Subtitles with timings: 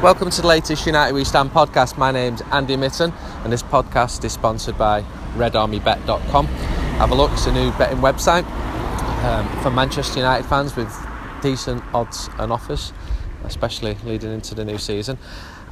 [0.00, 1.98] Welcome to the latest United We Stand podcast.
[1.98, 3.12] My name's Andy Mitten,
[3.42, 5.02] and this podcast is sponsored by
[5.34, 6.46] RedArmyBet.com.
[6.46, 8.48] Have a look, it's a new betting website
[9.24, 10.88] um, for Manchester United fans with
[11.42, 12.92] decent odds and offers,
[13.42, 15.18] especially leading into the new season.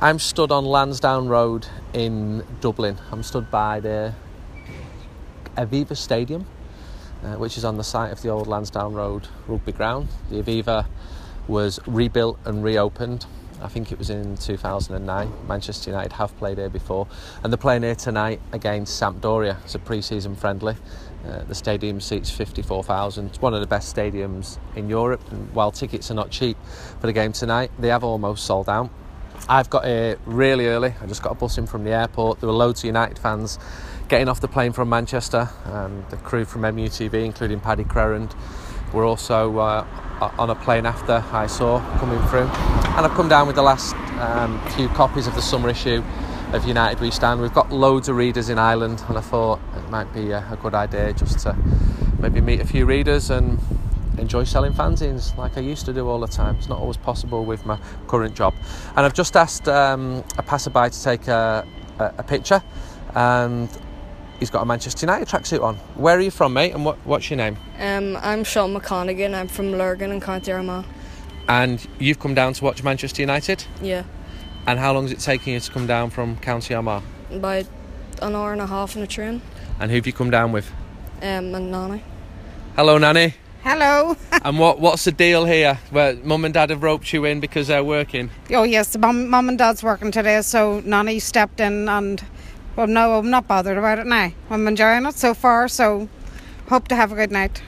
[0.00, 2.98] I'm stood on Lansdowne Road in Dublin.
[3.12, 4.12] I'm stood by the
[5.56, 6.46] Aviva Stadium,
[7.22, 10.08] uh, which is on the site of the old Lansdowne Road rugby ground.
[10.30, 10.86] The Aviva
[11.46, 13.24] was rebuilt and reopened
[13.66, 15.32] I think it was in 2009.
[15.48, 17.08] Manchester United have played here before,
[17.42, 19.60] and they're playing here tonight against Sampdoria.
[19.64, 20.76] It's a pre-season friendly.
[21.26, 23.26] Uh, the stadium seats 54,000.
[23.26, 26.56] It's one of the best stadiums in Europe, and while tickets are not cheap
[27.00, 28.88] for the game tonight, they have almost sold out.
[29.48, 30.94] I've got here really early.
[31.02, 32.38] I just got a bus in from the airport.
[32.38, 33.58] There were loads of United fans
[34.08, 38.32] getting off the plane from Manchester, and the crew from MUTV, including Paddy Crerand,
[38.96, 39.86] were also uh,
[40.38, 42.48] on a plane after I saw coming through.
[42.96, 46.02] And I've come down with the last um, few copies of the summer issue
[46.54, 47.42] of United We Stand.
[47.42, 50.56] We've got loads of readers in Ireland, and I thought it might be a, a
[50.56, 51.54] good idea just to
[52.18, 53.58] maybe meet a few readers and
[54.16, 56.56] enjoy selling fanzines like I used to do all the time.
[56.56, 57.78] It's not always possible with my
[58.08, 58.54] current job.
[58.96, 61.66] And I've just asked um, a passerby to take a,
[61.98, 62.62] a, a picture,
[63.14, 63.68] and
[64.38, 65.76] he's got a Manchester United tracksuit on.
[65.94, 66.72] Where are you from, mate?
[66.72, 67.56] And what, what's your name?
[67.78, 69.34] Um, I'm Sean McConaghan.
[69.34, 70.84] I'm from Lurgan in County Armagh.
[71.48, 73.64] And you've come down to watch Manchester United?
[73.80, 74.04] Yeah.
[74.66, 77.02] And how long is it taking you to come down from County Armagh?
[77.30, 77.66] About
[78.22, 79.42] an hour and a half on a train.
[79.78, 80.70] And who have you come down with?
[81.22, 82.02] Um, and Nanny.
[82.74, 83.34] Hello, Nanny.
[83.62, 84.16] Hello.
[84.44, 85.78] and what what's the deal here?
[85.90, 88.30] Where mum and dad have roped you in because they're working?
[88.50, 92.22] Oh yes, mum, mum and dad's working today, so Nanny stepped in and
[92.76, 94.32] well, no, I'm not bothered about it now.
[94.50, 96.08] I'm enjoying it so far, so
[96.68, 97.62] hope to have a good night.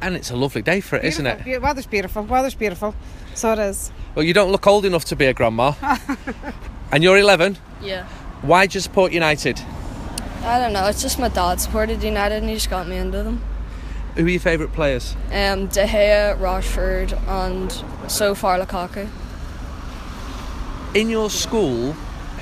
[0.00, 1.24] And it's a lovely day for it, beautiful.
[1.24, 1.44] not it?
[1.44, 2.22] Be- weather's beautiful.
[2.22, 2.94] Weather's beautiful.
[3.34, 3.92] So it is.
[4.14, 5.74] Well, you don't look old enough to be a grandma.
[6.92, 7.58] and you're 11?
[7.82, 8.06] Yeah.
[8.42, 9.60] Why do you support United?
[10.42, 10.86] I don't know.
[10.86, 13.42] It's just my dad supported United and he just got me into them.
[14.14, 15.14] Who are your favourite players?
[15.26, 19.08] Um, De Gea, Rashford, and so far Lukaku.
[20.94, 21.94] In your school,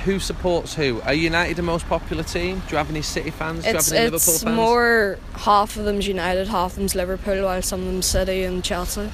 [0.07, 1.01] who supports who?
[1.01, 2.59] Are United the most popular team?
[2.59, 3.65] Do you have any City fans?
[3.65, 4.55] Do it's, you have any it's Liverpool fans?
[4.55, 8.63] more half of them's United, half of them's Liverpool, while some of them's City and
[8.63, 9.11] Chelsea.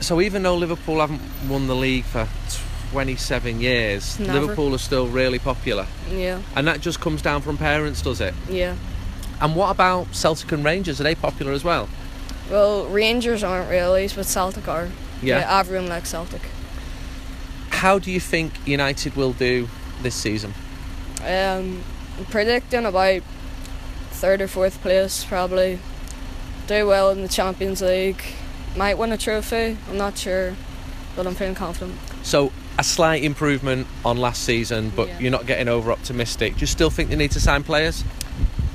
[0.00, 2.28] So even though Liverpool haven't won the league for
[2.90, 4.40] 27 years, Never.
[4.40, 5.86] Liverpool are still really popular.
[6.10, 6.42] Yeah.
[6.54, 8.34] And that just comes down from parents, does it?
[8.50, 8.76] Yeah.
[9.40, 11.00] And what about Celtic and Rangers?
[11.00, 11.88] Are they popular as well?
[12.50, 14.90] Well, Rangers aren't really, but Celtic are.
[15.22, 15.58] Yeah.
[15.58, 16.42] everyone likes Celtic.
[17.70, 19.68] How do you think United will do
[20.02, 20.54] this season?
[21.20, 21.82] Um,
[22.18, 23.22] I'm predicting about
[24.10, 25.78] third or fourth place, probably.
[26.66, 28.22] Do well in the Champions League.
[28.76, 29.76] Might win a trophy.
[29.90, 30.54] I'm not sure,
[31.16, 31.98] but I'm feeling confident.
[32.22, 35.18] So a slight improvement on last season, but Yeah.
[35.18, 36.54] you're not getting over optimistic.
[36.54, 38.04] Do you still think they need to sign players?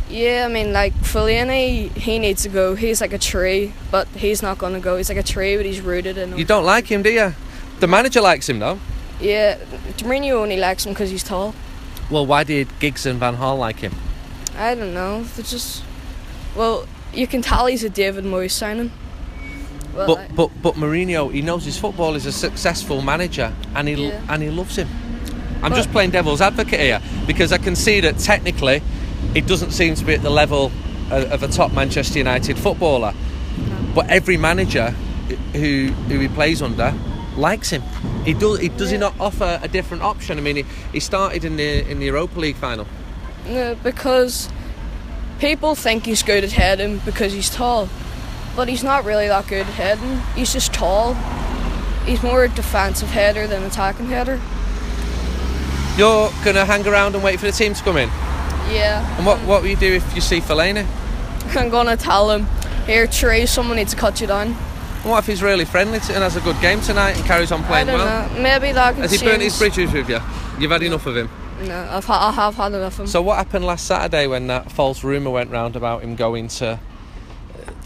[0.10, 2.76] Yeah, I mean, like Fellaini, he needs to go.
[2.76, 4.96] He's like a tree, but he's not going to go.
[4.98, 6.38] He's like a tree, but he's rooted in.
[6.38, 7.34] You don't like him, do you?
[7.80, 8.80] The manager likes him though.
[9.20, 9.58] Yeah,
[10.00, 11.54] Mourinho only likes him because he's tall.
[12.10, 13.94] Well, why did Giggs and Van Gaal like him?
[14.58, 15.24] I don't know.
[15.24, 15.84] They're just.
[16.56, 18.92] Well, you can tell he's a David Moyes signing.
[19.96, 23.96] Well, But but but Mourinho, he knows his football is a successful manager, and he
[24.08, 24.22] Yeah.
[24.30, 24.88] and he loves him.
[25.64, 28.82] I'm But- just playing devil's advocate here because I can see that technically,
[29.34, 30.72] it doesn't seem to be at the level
[31.10, 33.14] of, of a top Manchester United footballer.
[33.96, 34.94] But every manager
[35.54, 36.94] who who he plays under
[37.36, 37.82] likes him.
[38.28, 38.60] He does.
[38.60, 40.38] He does he not offer a different option?
[40.38, 42.86] I mean, he, he started in the in the Europa League final.
[43.48, 44.50] No, because
[45.40, 47.88] people think he's good at heading because he's tall,
[48.54, 50.20] but he's not really that good at heading.
[50.36, 51.14] He's just tall.
[52.06, 54.42] He's more a defensive header than attacking header.
[55.98, 58.10] You're gonna hang around and wait for the team to come in.
[58.70, 59.08] Yeah.
[59.16, 60.86] And what what will you do if you see Fellaini?
[61.56, 62.46] I'm gonna tell him,
[62.88, 64.58] here, Trey, someone needs to cut you down.
[65.02, 67.52] And what if he's really friendly to, and has a good game tonight and carries
[67.52, 68.30] on I playing don't well?
[68.30, 68.42] know.
[68.42, 70.20] Maybe that can Has he burnt his bridges with you?
[70.60, 71.30] You've had enough of him.
[71.62, 73.08] No, I've ha- I have had enough of him.
[73.08, 76.80] So what happened last Saturday when that false rumour went round about him going to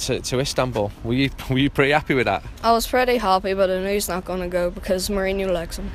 [0.02, 0.92] to, to Istanbul?
[1.04, 2.44] Were you were you pretty happy with that?
[2.64, 5.92] I was pretty happy, but I knew he's not gonna go because Mourinho likes him.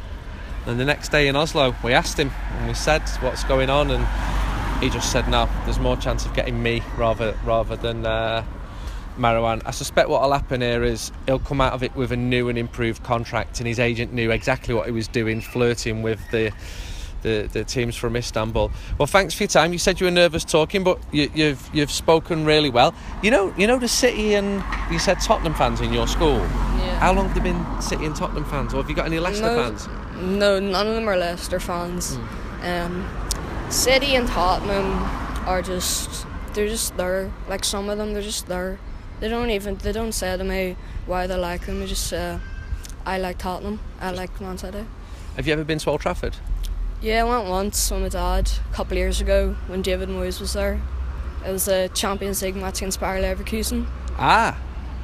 [0.66, 3.90] And the next day in Oslo, we asked him and we said what's going on,
[3.90, 5.48] and he just said no.
[5.64, 8.44] There's more chance of getting me rather rather than uh,
[9.18, 9.62] Marwan.
[9.64, 12.58] I suspect what'll happen here is he'll come out of it with a new and
[12.58, 16.52] improved contract, and his agent knew exactly what he was doing, flirting with the.
[17.22, 18.70] The, the teams from Istanbul.
[18.98, 19.72] Well, thanks for your time.
[19.72, 22.94] You said you were nervous talking, but you, you've you've spoken really well.
[23.20, 26.36] You know, you know the City and you said Tottenham fans in your school.
[26.36, 27.00] Yeah.
[27.00, 29.46] How long have there been City and Tottenham fans, or have you got any Leicester
[29.46, 29.88] Mo- fans?
[30.20, 32.16] No, none of them are Leicester fans.
[32.62, 33.08] Um,
[33.70, 35.02] City and Tottenham
[35.48, 37.32] are just they're just there.
[37.48, 38.78] Like some of them, they're just there.
[39.20, 40.76] They don't even they don't say to me
[41.06, 41.80] why they like them.
[41.80, 42.38] They just say,
[43.06, 43.80] "I like Tottenham.
[44.00, 44.84] I like Man City."
[45.36, 46.36] Have you ever been to Old Trafford?
[47.02, 50.40] Yeah, I went once with my dad a couple of years ago when David Moyes
[50.40, 50.80] was there.
[51.46, 53.86] It was a Champions League match against Bayer Leverkusen,
[54.18, 54.56] Ah,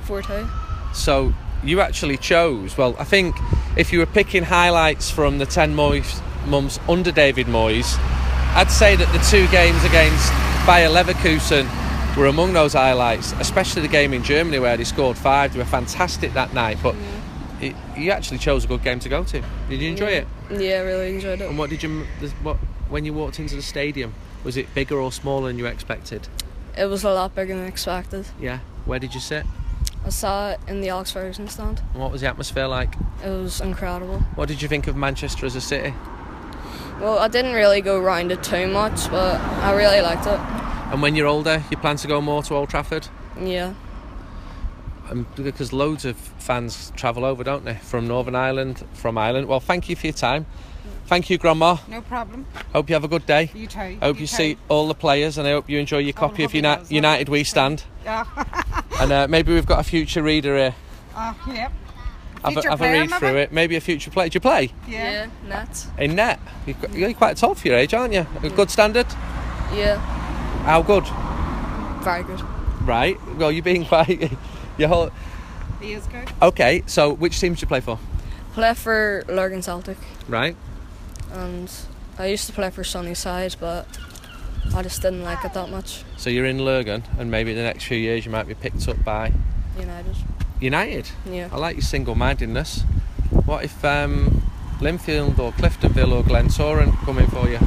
[0.05, 0.49] 4 2.
[0.95, 1.33] so
[1.63, 2.77] you actually chose.
[2.77, 3.37] Well, I think
[3.77, 7.97] if you were picking highlights from the 10 Moyes mums under David Moyes,
[8.57, 10.33] I'd say that the two games against
[10.67, 11.69] Bayer Leverkusen
[12.17, 15.53] were among those highlights, especially the game in Germany where they scored five.
[15.53, 16.95] They were fantastic that night, but
[17.61, 19.43] it, you actually chose a good game to go to.
[19.69, 20.27] Did you enjoy it?
[20.51, 21.49] Yeah, I really enjoyed it.
[21.49, 22.05] And what did you
[22.43, 22.57] what
[22.89, 24.15] when you walked into the stadium?
[24.45, 26.29] Was it bigger or smaller than you expected?
[26.77, 28.27] It was a lot bigger than expected.
[28.41, 28.59] Yeah.
[28.85, 29.47] Where did you sit?
[30.05, 31.81] I saw it in the Alex Ferguson stand.
[31.93, 32.95] And what was the atmosphere like?
[33.25, 34.19] It was incredible.
[34.35, 35.95] What did you think of Manchester as a city?
[37.01, 40.62] Well, I didn't really go round it too much, but I really liked it.
[40.93, 43.09] And when you're older, you plan to go more to Old Trafford?
[43.41, 43.73] Yeah.
[45.11, 47.75] Um, because loads of fans travel over, don't they?
[47.77, 49.49] From Northern Ireland, from Ireland.
[49.49, 50.45] Well, thank you for your time.
[51.07, 51.79] Thank you, Grandma.
[51.89, 52.47] No problem.
[52.75, 53.51] Hope you have a good day.
[53.55, 53.99] You too.
[54.03, 56.57] Hope you, see all the players, and I hope you enjoy your copy of hope
[56.63, 57.85] Uni- United We Stand.
[58.05, 58.25] Yeah.
[59.01, 60.75] And uh, maybe we've got a future reader here.
[61.17, 61.73] Oh, yep.
[62.45, 63.53] Have, a, have a player, read through it.
[63.53, 64.29] Maybe a future player.
[64.29, 65.29] Do you play Yeah.
[65.47, 65.87] net.
[65.99, 66.41] in net?
[66.67, 68.27] You've got- You're quite tall for your age, aren't you?
[68.43, 69.07] A good standard.
[69.73, 70.01] Yeah.
[70.65, 71.05] How good?
[72.05, 72.41] Very good.
[72.87, 73.17] Right.
[73.37, 74.33] Well, you're being quite.
[74.79, 75.11] Your whole.
[75.81, 76.29] He is good.
[76.41, 76.83] Okay.
[76.87, 77.99] So, which teams do you play for?
[78.55, 79.97] Play for Lurgan Celtic,
[80.29, 80.55] Right.
[81.33, 81.71] and
[82.19, 83.87] I used to play for Sunnyside, but
[84.75, 86.05] I just didn't like it that much.
[86.19, 88.87] So you're in Lurgan, and maybe in the next few years you might be picked
[88.89, 89.33] up by
[89.79, 90.17] United.
[90.61, 91.09] United.
[91.25, 91.49] Yeah.
[91.51, 92.83] I like your single-mindedness.
[93.47, 94.43] What if um,
[94.81, 97.59] Linfield or Cliftonville or Glentoran come in for you?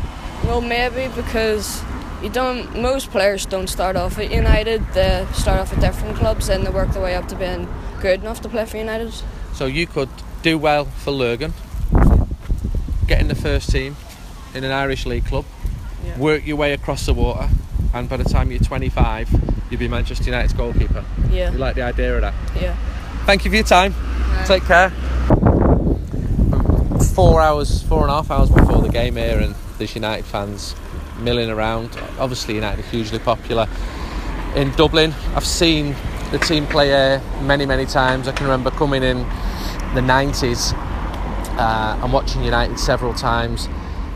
[0.44, 1.82] Well, maybe because
[2.24, 2.82] you don't.
[2.82, 4.86] Most players don't start off at United.
[4.94, 7.68] They start off at different clubs, and they work their way up to being
[8.02, 9.14] good enough to play for United.
[9.54, 10.10] So you could
[10.42, 11.54] do well for Lurgan,
[13.08, 13.96] get in the first team
[14.54, 15.46] in an Irish league club,
[16.06, 16.18] Yeah.
[16.18, 17.50] work your way across the water,
[17.94, 19.30] and by the time you're 25,
[19.70, 21.04] you'll be Manchester United's goalkeeper.
[21.32, 21.52] Yeah.
[21.52, 22.34] You like the idea of that?
[22.62, 22.76] Yeah.
[23.26, 23.96] Thank you for your time.
[24.46, 24.92] Take care.
[27.16, 30.76] Four hours, four and a half hours before the game here, and there's United fans
[31.26, 31.90] milling around.
[32.20, 33.68] Obviously, United are hugely popular
[34.56, 35.14] in Dublin.
[35.36, 35.96] I've seen
[36.32, 38.28] the team play here many, many times.
[38.28, 39.18] I can remember coming in
[39.96, 40.74] the 90s
[41.58, 43.68] uh, and watching United several times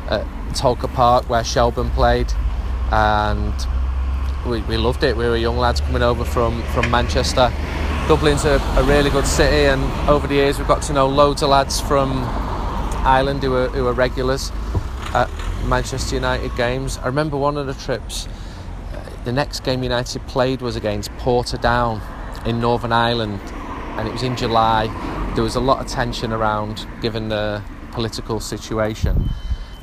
[0.08, 0.24] at
[0.54, 2.32] Tolka Park where Shelburne played,
[2.92, 3.54] and
[4.46, 5.18] we, we loved it.
[5.18, 7.52] We were young lads coming over from, from Manchester.
[8.08, 11.42] Dublin's a, a really good city, and over the years we've got to know loads
[11.42, 12.12] of lads from
[13.04, 14.52] Ireland who are, who are regulars
[15.70, 16.98] Manchester United games.
[16.98, 18.28] I remember one of the trips,
[18.92, 22.02] uh, the next game United played was against Portadown
[22.46, 23.40] in Northern Ireland,
[23.98, 24.88] and it was in July.
[25.36, 27.62] There was a lot of tension around given the
[27.92, 29.30] political situation,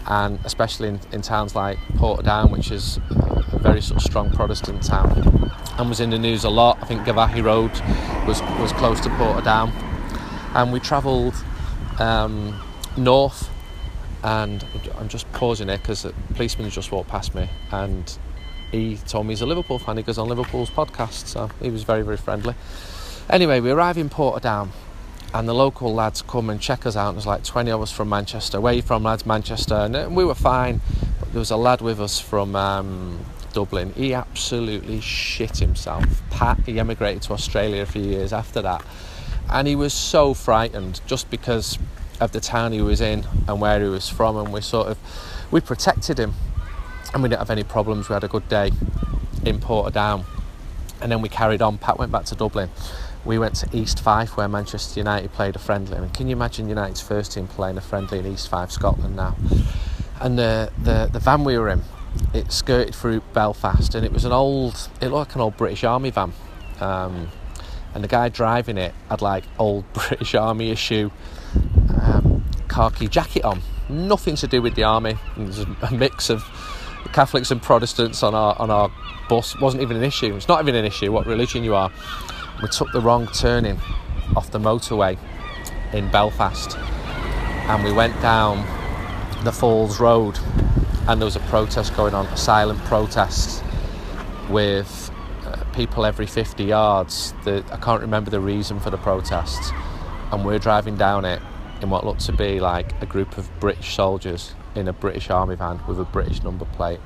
[0.06, 4.82] and especially in, in towns like Portadown, which is a very sort of strong Protestant
[4.82, 6.78] town, and was in the news a lot.
[6.82, 7.70] I think Garvaghy Road
[8.26, 9.70] was was close to Portadown,
[10.54, 11.34] and we travelled
[12.00, 12.60] um,
[12.96, 13.50] north.
[14.26, 14.64] And
[14.98, 18.18] I'm just pausing here because a policeman just walked past me, and
[18.72, 19.98] he told me he's a Liverpool fan.
[19.98, 22.56] He goes on Liverpool's podcast, so he was very, very friendly.
[23.30, 24.70] Anyway, we arrive in Portadown,
[25.32, 27.12] and the local lads come and check us out.
[27.12, 28.60] There's like 20 of us from Manchester.
[28.60, 29.24] Where are you from, lads?
[29.24, 29.74] Manchester.
[29.74, 30.80] And we were fine.
[31.20, 33.92] But there was a lad with us from um, Dublin.
[33.92, 36.04] He absolutely shit himself.
[36.30, 38.84] Pat, he emigrated to Australia a few years after that.
[39.48, 41.78] And he was so frightened just because
[42.20, 44.36] of the town he was in and where he was from.
[44.36, 44.98] And we sort of,
[45.50, 46.34] we protected him.
[47.14, 48.08] And we didn't have any problems.
[48.08, 48.72] We had a good day
[49.44, 50.24] in Portadown.
[51.00, 51.78] And then we carried on.
[51.78, 52.70] Pat went back to Dublin
[53.26, 55.96] we went to East Fife where Manchester United played a friendly.
[55.96, 59.16] I mean, can you imagine United's first team playing a friendly in East Fife, Scotland
[59.16, 59.36] now?
[60.20, 61.82] And the, the, the van we were in,
[62.32, 65.84] it skirted through Belfast and it was an old, it looked like an old British
[65.84, 66.32] Army van.
[66.80, 67.28] Um,
[67.94, 71.10] and the guy driving it had like old British Army issue
[72.02, 73.60] um, khaki jacket on.
[73.88, 75.16] Nothing to do with the army.
[75.36, 76.42] There's a mix of
[77.12, 78.90] Catholics and Protestants on our on our
[79.28, 79.58] bus.
[79.60, 80.34] wasn't even an issue.
[80.36, 81.90] It's not even an issue what religion you are
[82.62, 83.78] we took the wrong turning
[84.34, 85.18] off the motorway
[85.92, 88.64] in Belfast and we went down
[89.44, 90.38] the Falls Road
[91.08, 93.62] and there was a protest going on, a silent protest
[94.48, 95.10] with
[95.44, 97.34] uh, people every 50 yards.
[97.44, 99.70] The, I can't remember the reason for the protests
[100.32, 101.40] and we're driving down it
[101.82, 105.56] in what looked to be like a group of British soldiers in a British army
[105.56, 107.00] van with a British number plate.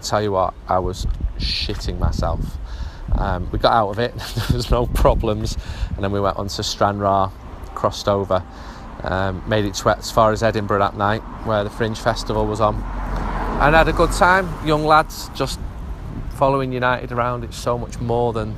[0.00, 1.06] Tell you what, I was
[1.38, 2.40] shitting myself.
[3.12, 4.14] Um, we got out of it,
[4.48, 5.56] there was no problems,
[5.94, 7.30] and then we went on to Stranraer,
[7.74, 8.42] crossed over,
[9.02, 12.60] um, made it to as far as Edinburgh that night, where the Fringe Festival was
[12.60, 14.48] on, and had a good time.
[14.66, 15.60] Young lads just
[16.34, 17.44] following United around.
[17.44, 18.56] It's so much more than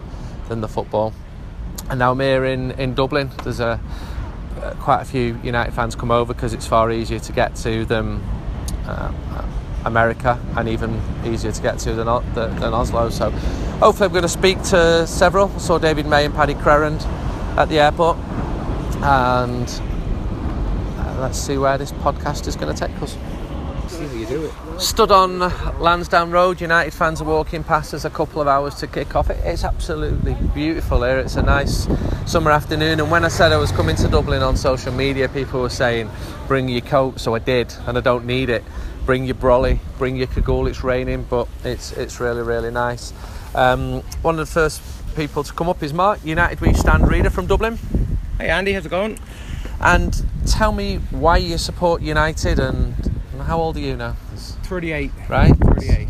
[0.49, 1.13] than the football.
[1.91, 3.31] And now I'm here in, in Dublin.
[3.43, 3.81] There's a
[4.61, 7.85] uh, quite a few United fans come over because it's far easier to get to
[7.85, 8.23] than
[8.87, 9.13] uh,
[9.85, 13.11] America and even easier to get to than, than than Oslo.
[13.11, 13.31] So
[13.81, 15.51] hopefully I'm going to speak to several.
[15.55, 17.05] I saw David May and Paddy Crerand
[17.57, 18.17] at the airport,
[19.03, 19.69] and
[20.99, 23.17] uh, let's see where this podcast is going to take us.
[23.89, 24.64] See how you do it.
[24.79, 25.39] Stood on
[25.81, 26.61] Lansdowne Road.
[26.61, 29.31] United fans are walking past us a couple of hours to kick off.
[29.31, 31.19] It's absolutely beautiful here.
[31.19, 31.87] It's a nice
[32.27, 33.01] summer afternoon.
[33.01, 36.11] And when I said I was coming to Dublin on social media, people were saying,
[36.49, 38.65] "Bring your coat." So I did, and I don't need it.
[39.07, 39.79] Bring your brolly.
[39.97, 40.67] Bring your cagoule.
[40.67, 43.13] It's raining, but it's it's really really nice.
[43.55, 44.83] Um, one of the first
[45.15, 47.79] people to come up is Mark, United We Stand reader from Dublin.
[48.39, 49.19] Hey Andy, how's it going?
[49.81, 52.95] And tell me why you support United and,
[53.33, 54.17] and how old are you now?
[54.65, 55.11] 38.
[55.29, 55.57] Right.
[55.57, 56.09] 38.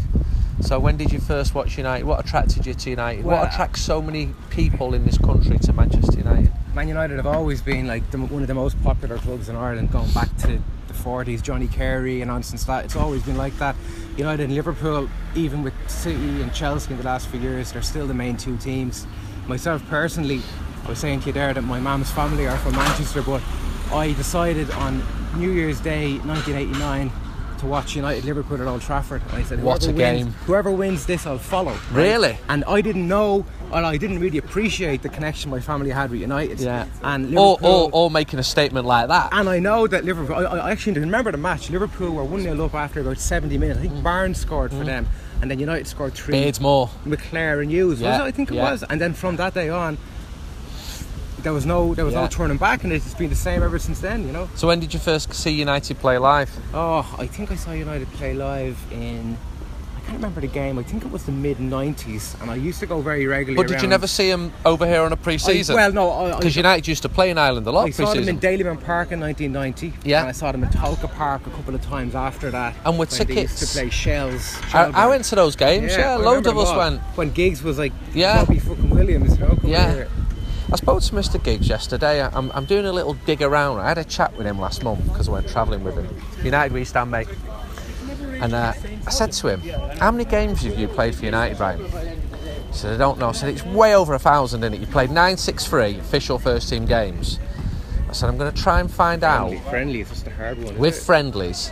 [0.60, 2.04] So when did you first watch United?
[2.06, 3.24] What attracted you to United?
[3.24, 6.52] Well, what attracts uh, so many people in this country to Manchester United?
[6.74, 9.90] Man United have always been like the, one of the most popular clubs in Ireland,
[9.92, 11.42] going back to the 40s.
[11.42, 13.76] Johnny Carey and on since that, it's always been like that.
[14.16, 18.06] United and Liverpool, even with City and Chelsea in the last few years, they're still
[18.06, 19.06] the main two teams.
[19.46, 20.40] Myself personally,
[20.84, 23.42] I was saying to you there that my mum's family are from Manchester, but
[23.92, 25.02] I decided on
[25.36, 27.12] New Year's Day 1989
[27.64, 29.22] to watch United Liverpool at Old Trafford.
[29.22, 30.32] And I said, What whoever a wins, game.
[30.46, 31.72] Whoever wins this, I'll follow.
[31.72, 31.90] right?
[31.92, 32.38] Really?
[32.48, 36.20] And I didn't know, and I didn't really appreciate the connection my family had with
[36.20, 36.60] United.
[36.60, 36.86] Yeah.
[37.02, 37.70] And Or, Liverpool.
[37.70, 39.30] or, or making a statement like that.
[39.32, 40.36] and I know that Liverpool.
[40.36, 41.70] I, I actually remember the match.
[41.70, 43.78] Liverpool were one 0 up after about seventy minutes.
[43.78, 44.02] I think mm.
[44.02, 44.86] Barnes scored for mm.
[44.86, 45.08] them,
[45.40, 46.32] and then United scored three.
[46.32, 46.90] Beards more.
[47.06, 48.00] McClair and Hughes.
[48.00, 48.24] Yeah, was it?
[48.24, 48.70] I think it yeah.
[48.70, 48.82] was.
[48.84, 49.98] And then from that day on,
[51.44, 52.22] there was no there was Yeah.
[52.22, 54.26] no turning back, and it's been the same ever since then.
[54.26, 54.48] You know.
[54.56, 56.50] So when did you first see United play live?
[56.74, 59.36] Oh, I think I saw United play live in.
[59.96, 60.78] I can't remember the game.
[60.78, 63.56] I think it was the mid '90s, and I used to go very regularly.
[63.56, 65.74] But did you never see them over here on a pre-season?
[65.76, 68.12] well, no, I, I, because United used to play in Ireland a lot I saw
[68.12, 68.66] them in pre-season.
[68.76, 69.94] Dalymount Park in 1990.
[70.06, 70.20] Yeah.
[70.20, 72.74] And I saw them in Tolka Park a couple of times after that.
[72.84, 73.72] And with when They used tickets.
[73.72, 74.58] to play Shells.
[74.74, 75.96] I, I went to those games.
[75.96, 77.00] Yeah, I loads of us went.
[77.16, 78.40] When Giggs was like Yeah.
[78.40, 79.58] Robbie fucking Williams, you know?
[79.64, 79.90] Yeah.
[79.94, 80.08] here.
[80.74, 81.40] I spoke to Mr.
[81.40, 82.20] Giggs yesterday.
[82.20, 83.78] I'm, I'm doing a little dig around.
[83.78, 86.08] I had a chat with him last month because I went travelling with him.
[86.42, 87.28] United we stand, mate.
[88.40, 88.72] And uh,
[89.06, 89.60] I said to him,
[90.00, 93.32] "How many games have you played for United, Ryan?" He said, "I don't know." I
[93.32, 94.80] said, "It's way over a thousand, isn't it?
[94.80, 97.38] You played nine, six, three official first team games."
[98.08, 100.76] I said, "I'm going to try and find out Friendly, it's just a hard one.
[100.76, 101.70] with friendlies."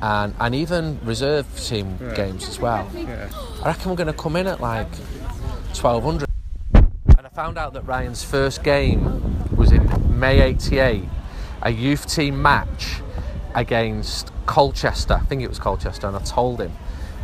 [0.00, 2.14] And, and even reserve team Yeah.
[2.14, 2.88] games as well.
[2.94, 3.28] Yeah.
[3.64, 4.94] I reckon we're going to come in at like
[5.74, 6.27] 1200.
[7.38, 11.04] Found out that Ryan's first game was in May 88,
[11.62, 13.00] a youth team match
[13.54, 15.14] against Colchester.
[15.14, 16.72] I think it was Colchester, and I told him.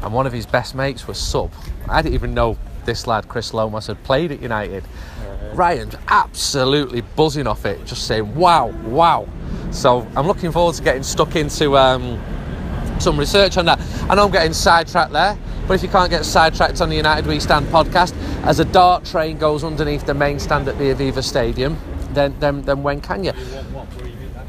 [0.02, 1.50] And one of his best mates was sub.
[1.88, 4.84] I didn't even know this lad, Chris Lomas, had played at United.
[5.52, 9.28] Ryan's absolutely buzzing off it, just saying, wow, wow.
[9.72, 11.76] So I'm looking forward to getting stuck into.
[11.76, 12.22] Um,
[13.00, 13.80] some research on that.
[14.08, 17.26] I know I'm getting sidetracked there, but if you can't get sidetracked on the United
[17.26, 21.22] We Stand podcast, as a dart train goes underneath the main stand at the Aviva
[21.22, 21.78] Stadium,
[22.10, 23.32] then then, then when can you?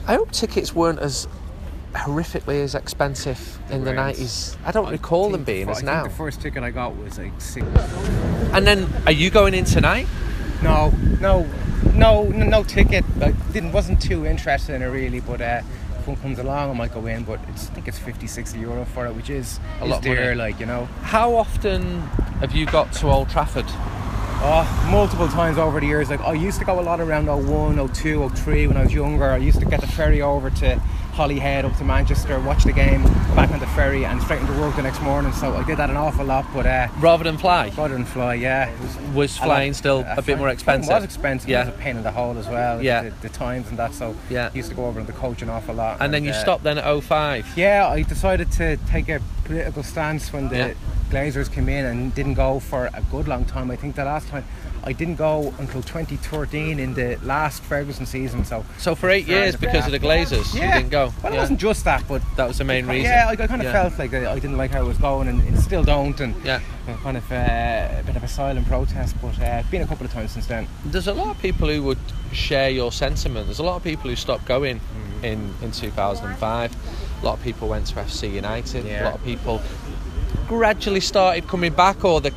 [0.07, 1.27] I hope tickets weren't as
[1.93, 4.57] horrifically as expensive in the 90s.
[4.65, 6.03] I don't recall them being the, as now.
[6.03, 7.65] the first ticket I got was like six.
[8.53, 10.07] And then, are you going in tonight?
[10.61, 11.47] No, no,
[11.93, 13.05] no, no, no ticket.
[13.21, 15.61] I didn't wasn't too interested in it really, but uh,
[16.07, 17.23] one comes along, I might go in.
[17.23, 20.01] But it's, I think it's 50, 60 euro for it, which is A is lot
[20.03, 20.35] dear, money.
[20.35, 20.85] like you know.
[21.01, 22.01] How often
[22.41, 23.65] have you got to Old Trafford?
[23.67, 26.09] Oh, multiple times over the years.
[26.09, 29.25] Like I used to go a lot around 01, 02, 03 when I was younger.
[29.31, 30.81] I used to get the ferry over to
[31.19, 33.01] Holyhead up to Manchester, watch the game,
[33.35, 35.31] back on the ferry, and straight into work the next morning.
[35.31, 36.45] So I did that an awful lot.
[36.53, 37.71] But uh, Rather than fly?
[37.77, 40.53] rather than fly, yeah, was Was a lot- flying still uh, a bit more flying
[40.55, 40.89] expensive?
[40.93, 41.49] was expensive.
[41.49, 41.61] Yeah.
[41.61, 42.83] It was a pain in the hole as well.
[42.83, 43.03] Yeah.
[43.03, 43.93] the, the times and that.
[43.93, 44.49] So Yeah.
[44.53, 45.97] used to go over on the coach an awful lot.
[46.01, 47.47] And then you uh, stopped then at 05.
[47.55, 50.73] Yeah, I decided to take a political stance when the Yeah.
[51.11, 53.71] Glazers came in and didn't go for a good long time.
[53.71, 54.43] I think the last time
[54.87, 58.45] I didn't go until 2013 in the last Ferguson season.
[58.45, 61.11] So So for eight years, because of the Glazers, you didn't go.
[61.23, 63.09] Well, it wasn't just that, but That was the main reason.
[63.09, 63.71] yeah, I, I kind of Yeah.
[63.71, 66.19] felt like I, I didn't like how it was going, and it still don't.
[66.19, 66.59] And Yeah.
[67.01, 67.35] kind of uh,
[67.99, 70.67] a bit of a silent protest, but uh, been a couple of times since then.
[70.85, 71.97] There's a lot of people who would
[72.31, 73.47] share your sentiment.
[73.47, 74.79] There's a lot of people who stopped going
[75.23, 76.75] in, in 2005.
[77.21, 78.85] A lot of people went to FC United.
[78.85, 79.03] Yeah.
[79.03, 79.61] A lot of people
[80.47, 82.31] gradually started coming back, or the,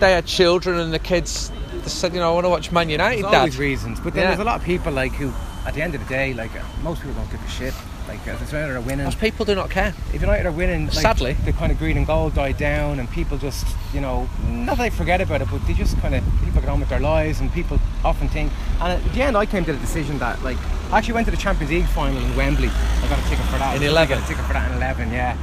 [0.00, 2.88] they had children and the kids they said, you know, I want to watch Man
[2.88, 3.38] United, There's Dad.
[3.38, 4.28] always reasons, but then Yeah.
[4.30, 5.32] there's a lot of people like who,
[5.66, 7.74] at the end of the day, like uh, most people don't give a shit.
[8.08, 9.94] Like if United are winning, Most people do not care.
[10.12, 11.34] if United are winning, like, Sadly.
[11.44, 14.82] the kind of green and gold died down, and people just, you know, not that
[14.82, 17.40] they forget about it, but they just kind of people get on with their lives,
[17.40, 18.52] and people often think.
[18.80, 20.58] And at the end, I came to the decision that, like,
[20.90, 22.68] I actually went to the Champions League final in Wembley.
[22.68, 23.76] I got a ticket for that.
[23.76, 24.18] In I 11?
[24.18, 25.36] got a ticket for that in eleven, yeah.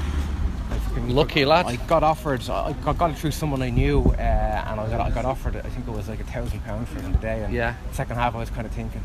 [0.98, 1.65] Lucky lad.
[1.65, 2.41] I got offered.
[2.50, 5.55] I got, got it through someone I knew, uh, and I got, I got offered.
[5.55, 7.43] I think it was like a thousand pounds for it in the day.
[7.43, 7.75] And Yeah.
[7.91, 9.01] Second half, I was kind of thinking,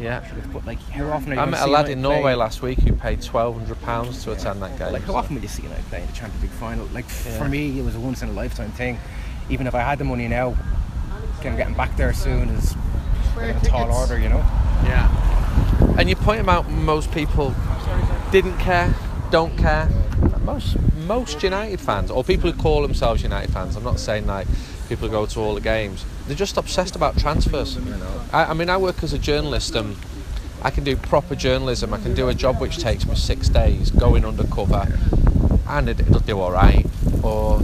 [0.00, 0.24] Yeah.
[0.52, 2.14] but like, how often are you I met a lad in play?
[2.14, 4.92] Norway last week who paid £1,200 to attend that game.
[4.92, 6.86] Like, how so- often will you see United play in the Champions League final?
[6.92, 7.38] Like, Yeah.
[7.38, 8.98] for me, it was a once in a lifetime thing.
[9.48, 10.54] Even if I had the money now,
[11.42, 12.74] kind of getting back there soon is
[13.36, 14.44] in a tall order, you know.
[14.84, 15.08] Yeah.
[15.98, 17.54] And you point out most people
[18.30, 18.94] didn't care,
[19.30, 19.88] don't care.
[20.44, 20.76] Most
[21.10, 24.46] most United fans, or people who call themselves United fans, I'm not saying like
[24.88, 27.76] people who go to all the games, they're just obsessed about transfers.
[28.32, 29.96] I, I mean, I work as a journalist and
[30.62, 31.92] I can do proper journalism.
[31.92, 34.86] I can do a job which takes me six days, going undercover,
[35.66, 36.86] and it, it'll do all right.
[37.22, 37.60] Or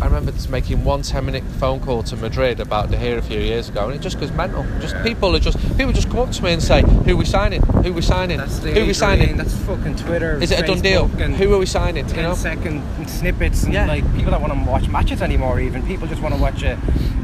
[0.00, 3.22] I remember just making one 10 minute phone call to Madrid about De Gea a
[3.22, 4.64] few years ago, and it just goes mental.
[4.80, 7.62] Just people are just people just come up to me and say, "Who we signing?
[7.62, 8.38] Who we signing?
[8.38, 9.36] Who we signing?
[9.36, 10.40] That's fucking Twitter.
[10.40, 11.06] Is it a done deal?
[11.08, 12.34] Who are we signing?" You know?
[12.34, 13.86] second snippets and Yeah.
[13.86, 15.58] like people don't want to watch matches anymore.
[15.60, 16.78] Even people just want to watch a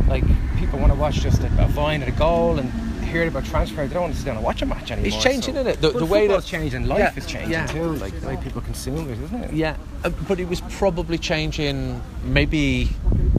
[0.09, 0.25] like
[0.59, 2.71] people want to watch just a, a vine at a goal and
[3.11, 3.87] hear about transfer.
[3.87, 5.09] They don't want to sit down and watch a match anymore.
[5.09, 5.61] It's changing, so.
[5.61, 5.81] isn't it?
[5.81, 7.67] The, the way football's that changing, life Yeah, is changing yeah.
[7.67, 7.93] too.
[7.95, 9.53] Like the way people consume it, isn't it?
[9.53, 12.01] Yeah, uh, but it was probably changing.
[12.25, 12.91] Maybe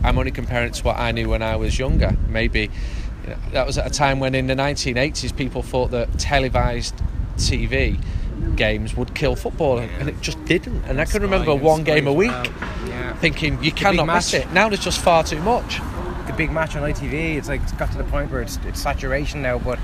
[0.03, 2.15] I'm only comparing it to what I knew when I was younger.
[2.27, 2.69] Maybe
[3.23, 6.95] you know, that was at a time when in the 1980s people thought that televised
[7.37, 8.01] TV
[8.55, 10.83] games would kill football, and it just didn't.
[10.85, 12.31] And I can remember one game a week.
[12.31, 13.13] Yeah.
[13.17, 14.51] thinking you cannot miss it.
[14.51, 15.79] Now there's just far too much.
[16.31, 17.37] The big match on ITV.
[17.37, 19.79] It's like it's got to the point where it's, it's saturation now, but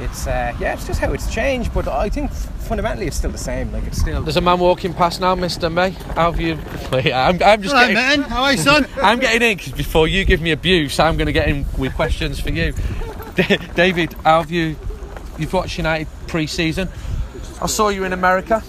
[0.00, 1.72] it's uh, yeah, it's just how it's changed.
[1.72, 3.72] But I think fundamentally it's still the same.
[3.72, 4.22] Like it's still.
[4.22, 5.72] There's a man walking past now, Mr.
[5.72, 5.90] May.
[5.90, 6.54] How have you?
[7.12, 7.94] I'm, I'm just Hello, getting.
[7.94, 8.22] man.
[8.22, 8.86] How are you, son?
[9.02, 11.94] I'm getting in because before you give me abuse, I'm going to get in with
[11.94, 12.74] questions for you.
[13.74, 14.76] David, how have you?
[15.38, 16.88] You've watched United pre-season.
[17.60, 18.62] I saw you in America.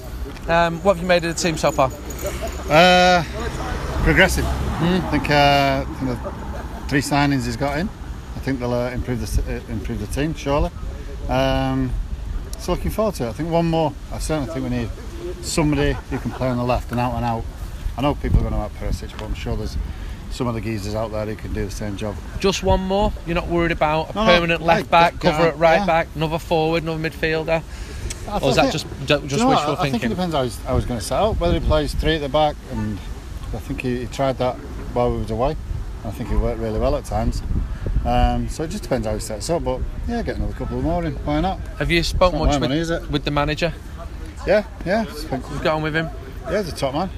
[0.47, 1.89] Um, what have you made of the team so far?
[2.69, 3.23] Uh,
[4.03, 4.45] progressive.
[4.45, 6.46] I think uh, I think the
[6.87, 7.87] three signings he's got in.
[8.35, 10.71] I think they'll uh, improve the uh, improve the team surely.
[11.27, 11.91] Um,
[12.59, 13.29] so looking forward to it.
[13.29, 13.93] I think one more.
[14.11, 14.89] I certainly think we need
[15.45, 17.43] somebody who can play on the left and out and out.
[17.97, 19.75] I know people are going to out Perisic, but I'm sure there's
[20.29, 22.15] some of the geezers out there who can do the same job.
[22.39, 23.11] Just one more.
[23.25, 25.85] You're not worried about a No, no, permanent left I- back, cover at right yeah.
[25.85, 27.63] back, another forward, another midfielder,
[28.29, 29.55] I or is that think- just ju- Do you just know what?
[29.67, 31.39] wishful I, I think it depends how he's, how he's going to set up.
[31.39, 32.97] Whether he plays three at the back, and
[33.53, 34.55] I think he, he tried that
[34.93, 35.55] while we was away.
[36.07, 37.41] I think he worked really well at times.
[38.05, 39.63] Um, so it just depends how he sets up.
[39.63, 41.13] But yeah, get another couple more in.
[41.25, 41.59] Why not?
[41.79, 43.09] Have you spoke much my with, money, is it?
[43.11, 43.73] with the manager?
[44.45, 45.05] Yeah, yeah.
[45.05, 46.09] Spent- You've got on with him?
[46.49, 47.09] Yeah, he's a top man.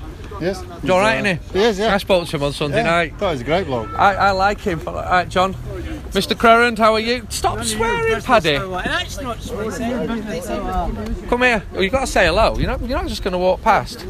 [0.41, 0.63] Yes.
[0.81, 1.59] He's all right, isn't he?
[1.59, 1.93] He is, yeah.
[1.93, 2.83] I spoke to him on Sunday yeah.
[2.83, 3.17] night.
[3.17, 3.89] Thought he was a great bloke.
[3.93, 4.81] I, I like him.
[4.87, 5.53] All right, John.
[5.53, 6.35] Mr.
[6.35, 7.27] Crerand, how are you?
[7.29, 8.57] Stop swearing, Paddy.
[8.57, 11.27] That's not swearing.
[11.27, 11.63] Come here.
[11.75, 12.57] Oh, you got to say hello.
[12.57, 14.05] You're not, you're not just going to walk past.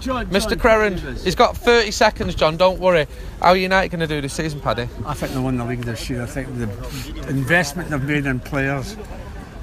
[0.00, 0.56] Mr.
[0.56, 2.56] Crerand, he's got 30 seconds, John.
[2.56, 3.06] Don't worry.
[3.40, 4.88] How are United going to do this season, Paddy?
[5.06, 6.22] I think they won the league this year.
[6.22, 6.64] I think the
[7.28, 8.96] investment they've made in players.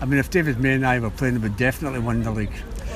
[0.01, 2.51] I mean, if David May and I were playing, they would definitely win the league.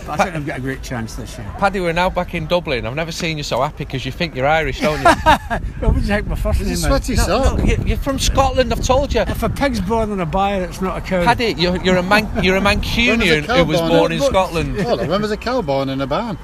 [0.06, 1.48] But I think they've got a great chance this year.
[1.60, 2.86] Paddy, we're now back in Dublin.
[2.88, 5.06] I've never seen you so happy because you think you're Irish, don't you?
[5.82, 7.04] Well, what do you think my first name He's a is?
[7.06, 7.58] sweaty no, sock.
[7.58, 8.72] no, you- you're from Scotland.
[8.72, 9.22] I've told you.
[9.22, 11.24] If a pig's born in a byre, it's not a cow.
[11.24, 14.24] Paddy, you're, you're a man, you're a Mancunian cow who was born born in- in
[14.24, 14.80] Scotland.
[14.82, 16.38] Hold on, when was a cow born in a barn?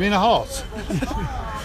[0.00, 0.64] You mean a horse?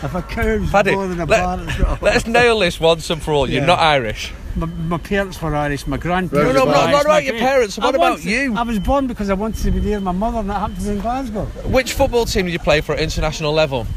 [0.03, 2.81] If a cow's Paddy, born in a let- barn, it's not a Let's nail this
[2.81, 3.49] once and for all.
[3.49, 3.65] You're Yeah.
[3.65, 4.33] not Irish.
[4.57, 7.23] my, my parents were Irish, my grandparents No, no, were not- Irish, not my about
[7.23, 8.53] your parents, what I about wanted- you?
[8.57, 10.99] I was born because I wanted to be near my mother, and that happens in
[10.99, 13.87] Glasgow, Which football team did you play for at international level?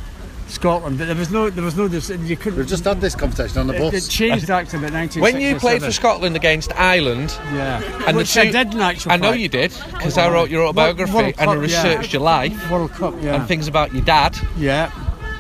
[0.51, 0.99] Scotland.
[0.99, 2.59] But there was no, there was no, you couldn't.
[2.59, 4.09] We've just had this competition on the it, it bus.
[4.09, 5.23] changed actually about 19.
[5.23, 8.81] When you played for Scotland against Ireland, yeah, and which the two, I did in
[8.81, 9.41] actual I know fact.
[9.41, 12.19] you did because I wrote your World- autobiography World and I researched yeah.
[12.19, 14.91] your life World Cup, yeah, and things about your dad yeah,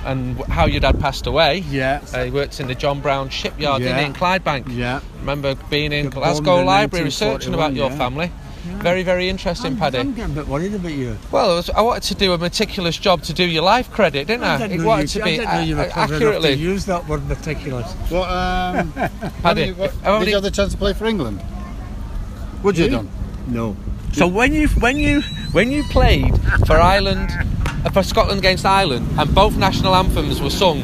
[0.04, 1.58] and how your dad passed away.
[1.70, 3.98] yeah, Uh, he worked in the John Brown shipyard Yeah.
[3.98, 4.64] he, in Clydebank.
[4.76, 5.00] yeah.
[5.20, 7.96] Remember being in Got Glasgow in Library researching about 1941, your yeah.
[7.98, 8.32] family.
[8.82, 9.98] Very, very interesting, I'm, Paddy.
[9.98, 11.18] I'm getting a bit worried about you.
[11.32, 14.26] Well, I, was, I wanted to do a meticulous job to do your life credit,
[14.28, 14.58] didn't I?
[14.58, 16.54] didn't it know wanted you, to be I didn't know you were a- accurately.
[16.54, 17.92] to use that word meticulous.
[18.10, 18.92] What, um,
[19.42, 21.42] Paddy, what, did many- you have the chance to play for England?
[22.62, 23.10] Would you have done?
[23.48, 23.76] No.
[24.12, 25.20] So when you when you
[25.52, 26.32] when you played
[26.66, 27.30] for Ireland,
[27.84, 30.80] uh, for Scotland against Ireland, and both national anthems were sung,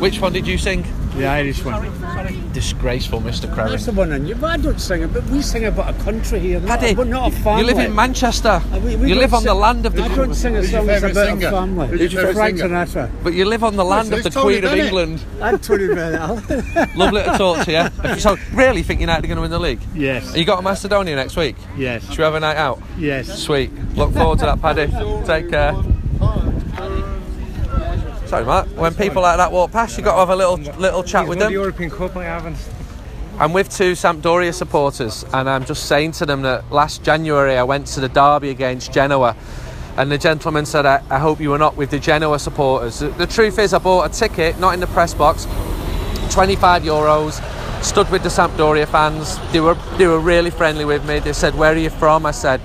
[0.00, 0.84] which one did you sing?
[1.16, 2.52] The Irish one.
[2.52, 3.54] Disgraceful, Mr.
[3.54, 4.12] That's the one.
[4.12, 6.60] And you, I don't sing it, but we sing about a country here.
[6.60, 7.64] Not, Paddy, we're not a you family.
[7.64, 8.48] live in Manchester.
[8.48, 10.86] Uh, we- we you live on the land of the I don't sing a song
[10.86, 11.48] that's favourite about singer?
[11.48, 11.88] a family.
[11.88, 12.58] Who's your Frank?
[12.58, 13.10] Sinatra.
[13.22, 15.24] But you live on the land so of the Tony Queen of England.
[15.42, 16.96] I'm Tony Bennett.
[16.96, 18.16] Lovely to talk to you.
[18.16, 19.80] So, really think United are going to win the league?
[19.94, 20.34] yes.
[20.36, 21.56] You got to Macedonia next week?
[21.76, 22.06] Yes.
[22.08, 22.80] Should we have a night out?
[22.98, 23.38] Yes.
[23.42, 23.70] Sweet.
[23.94, 24.86] Look forward to that, Paddy.
[25.26, 25.74] Take care.
[28.26, 28.66] Sorry, Mark.
[28.70, 31.38] When people like that walk past, you've got to have a little little chat with
[31.38, 31.52] the them.
[31.52, 32.56] European Cup I haven't.
[33.38, 37.62] I'm with two Sampdoria supporters, and I'm just saying to them that last January I
[37.62, 39.36] went to the derby against Genoa,
[39.96, 42.98] and the gentleman said, I, I hope you were not with the Genoa supporters.
[42.98, 45.46] The, the truth is, I bought a ticket, not in the press box,
[46.30, 47.42] 25 euros.
[47.84, 49.38] Stood with the Sampdoria fans.
[49.52, 51.20] They were they were really friendly with me.
[51.20, 52.60] They said, "Where are you from?" I said,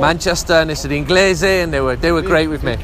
[0.00, 2.76] "Manchester," and they said Inglese, and they were they were great with me.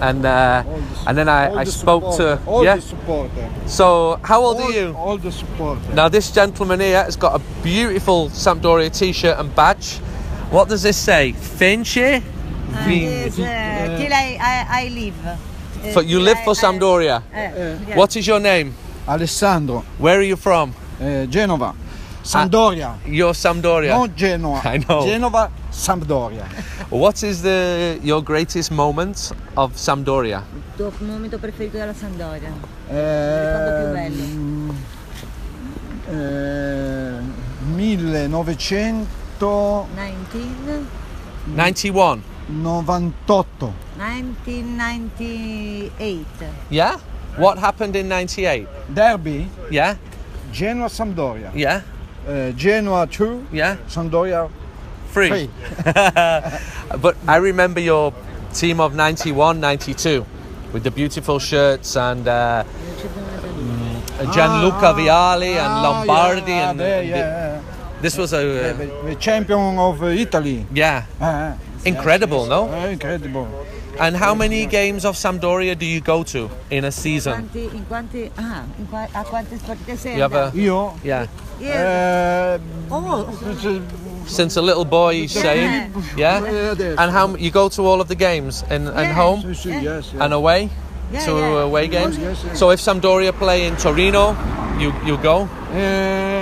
[0.00, 0.62] And uh,
[1.06, 2.76] and then I, I spoke to all yeah.
[2.76, 3.50] the supporter.
[3.66, 4.94] So how old all, are you?
[4.96, 5.94] All the supporter.
[5.94, 9.98] Now this gentleman here has got a beautiful Sampdoria t-shirt and badge.
[10.50, 11.32] What does this say?
[11.32, 12.22] Finche?
[12.86, 15.26] Yes, uh, till I, I, I live.
[15.26, 15.36] Uh,
[15.92, 17.16] So you live I- for I- Sampdoria.
[17.16, 17.96] uh, yeah.
[17.96, 18.74] What is your name?
[19.06, 20.72] Alessandro, Where are you from?
[21.28, 21.74] Genova,
[22.22, 23.90] Sampdoria, You're Sampdoria.
[23.90, 24.60] non Genoa.
[24.64, 25.04] I know.
[25.04, 26.46] Genova, Sampdoria.
[26.90, 30.42] What is the your greatest moment of Sampdoria?
[30.54, 32.50] Il tuo momento preferito della Sampdoria?
[32.88, 34.22] Eh, più bello.
[36.10, 37.18] eh,
[37.74, 40.86] 1998, 19,
[41.54, 42.20] 91.
[43.96, 46.44] 1998.
[46.68, 46.96] Yeah?
[47.36, 48.68] What happened in 98?
[48.88, 49.96] Derby, Yeah?
[50.52, 51.50] Genoa, Sampdoria.
[51.52, 51.82] Yeah?
[52.28, 53.76] Eh, Genoa 2, Yeah?
[53.86, 54.48] Sampdoria
[55.14, 55.28] Free.
[55.30, 55.48] 3.
[57.00, 58.12] But I remember your
[58.52, 60.26] team of 91, 92
[60.72, 67.00] with the beautiful shirts and uh, mm, Gianluca Vialli and Lombardo Ah, yeah, and there,
[67.02, 67.60] the- yeah.
[68.02, 70.66] this was a the, the champion of Italy.
[70.74, 71.52] yeah Eh,
[71.84, 73.46] incredible no eh, incredible.
[74.00, 77.84] and how many games of Sampdoria do you go to in a season Quanti, in
[77.86, 80.50] quanti, ah, in qua, a quante partite sei you have a?
[80.54, 80.94] Io?
[81.04, 81.26] yeah
[81.60, 82.58] Yeah.
[82.58, 83.22] Eh, Oh,
[84.28, 86.42] since a little boy he's saying yeah.
[86.98, 89.42] And how you go to all of the games and, and home?
[89.42, 90.20] Sì, sì, yes, yes.
[90.20, 90.70] and away?
[91.24, 92.18] To away games?
[92.58, 94.34] so if Sampdoria play in Torino
[94.78, 96.33] you you go uh,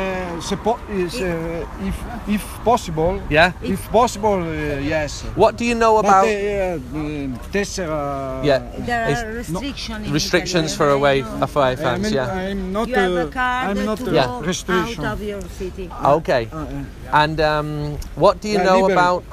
[0.43, 1.95] Se po- is, eh, if,
[2.27, 5.23] if possible, yeah if possible, eh, yes.
[5.37, 8.43] what do you know But about eh, eh, tessera.
[8.43, 8.59] Yeah.
[8.83, 10.07] There are restrictions.
[10.07, 11.47] in restrictions for I away know.
[11.47, 12.89] away I'm, fans yeah I'm not.
[12.89, 14.41] You have uh, a card I'm not to uh, go Yeah.
[14.43, 15.05] restriction.
[15.05, 15.87] out of your city.
[16.19, 16.67] okay Uh,
[17.13, 18.93] and um, what do you Yeah, know liberal.
[18.99, 19.25] about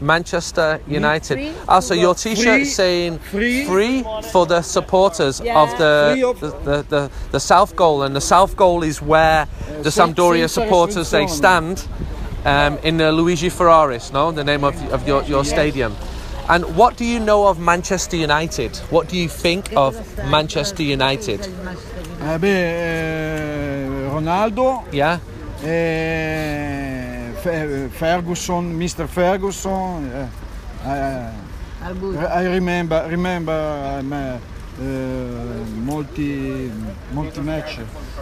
[0.00, 1.34] Manchester United.
[1.38, 5.62] Free ah your t-shirt saying free- free for the supporters Yeah.
[5.62, 8.02] of the of- the, the, the the south goal.
[8.02, 9.46] And the south goal is where
[9.82, 11.86] the Sen- Sampdoria supporters they stand
[12.44, 14.32] um, in the Luigi Ferraris no?
[14.32, 15.94] The name of, of your, your stadium.
[16.48, 18.76] And what do you know of Manchester United?
[18.90, 19.94] What do you think of
[20.30, 21.40] Manchester United?
[22.40, 25.18] Beh, eh, Ronaldo, yeah.
[25.62, 26.89] Fe-
[27.40, 29.08] Ferguson, Mr.
[29.08, 30.10] Ferguson.
[30.12, 30.28] eh,
[30.84, 31.32] eh,
[31.82, 34.84] I remember, remember um, uh, uh,
[35.84, 36.70] multi,
[37.12, 37.78] multi match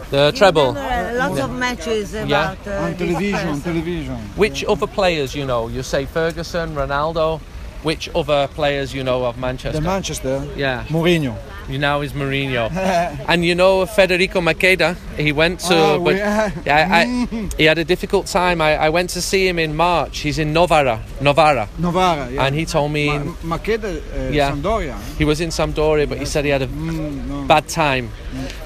[0.09, 2.29] the treble There are lots of matches about
[2.65, 2.79] Yeah.
[2.79, 4.15] uh, on television, on television.
[4.35, 5.67] Which other players you know?
[5.67, 7.39] You say Ferguson, Ronaldo.
[7.83, 9.79] Which other players you know of Manchester?
[9.79, 11.35] The Manchester, yeah, Mourinho.
[11.69, 12.71] You now is Mourinho,
[13.27, 14.95] and you know Federico Macheda.
[15.17, 16.51] He went to, Ah, but yeah,
[16.91, 18.59] I, he had a difficult time.
[18.59, 20.19] I, I went to see him in March.
[20.19, 22.45] He's in Novara, Novara, Novara, yeah.
[22.45, 24.51] and he told me Ma- Macheda, uh, Yeah.
[24.51, 24.97] Sampdoria.
[25.17, 27.43] he was in Sampdoria, but he said he had a Mm, no.
[27.47, 28.09] bad time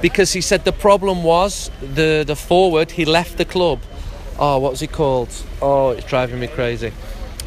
[0.02, 3.80] because he said the problem was the the forward he left the club
[4.40, 5.30] oh what was he called
[5.62, 6.92] oh it's driving me crazy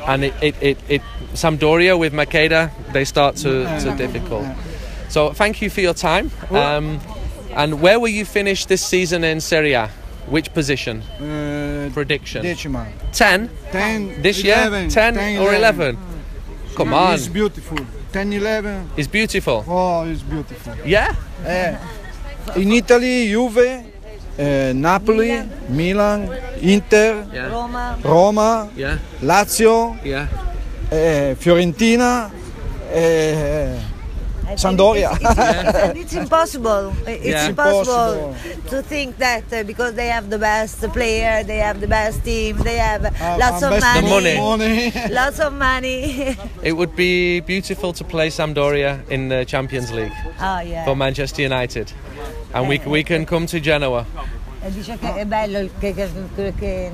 [0.07, 1.03] and it it, it, it
[1.35, 4.47] Sampdoria with Macheda they start to, to difficult
[5.09, 6.31] so thank you for your time.
[6.51, 7.01] Um,
[7.55, 9.89] and where will you finish this season in Serie A?
[10.29, 11.03] Which position?
[11.03, 12.43] Uh, prediction.
[12.43, 12.87] Decima.
[13.13, 14.57] 10 10, this year?
[14.67, 15.97] 11, 10, or 11
[16.77, 17.15] come on.
[17.15, 17.79] It's beautiful.
[18.13, 18.91] 10, 11.
[18.97, 19.65] it's beautiful.
[19.67, 20.75] Oh, it's beautiful.
[20.85, 21.15] yeah?
[21.45, 21.77] Eh,
[22.57, 23.85] in Italy, Juve,
[24.39, 26.29] eh, Napoli, Milan,
[26.61, 27.49] Inter, yeah.
[27.49, 28.99] Roma, Roma, yeah.
[29.23, 30.29] Lazio, yeah.
[30.91, 32.31] eh, Fiorentina,
[32.91, 33.96] I think
[34.55, 35.11] Sampdoria.
[35.21, 36.93] It's, it's, it's impossible.
[37.07, 37.49] It's Yeah.
[37.49, 38.71] impossible Impossible.
[38.71, 42.57] to think that uh, because they have the best player, they have the best team,
[42.59, 44.09] they have Uh, lots of best money.
[44.09, 44.39] money.
[44.39, 44.93] money.
[45.11, 46.37] Lots of money.
[46.63, 50.85] It would be beautiful to play Sampdoria in the Champions League oh yeah.
[50.85, 51.93] for Manchester United.
[52.55, 54.05] And we, we can come to Genoa.
[54.65, 56.91] E dice che è bello il- che, che, che- che-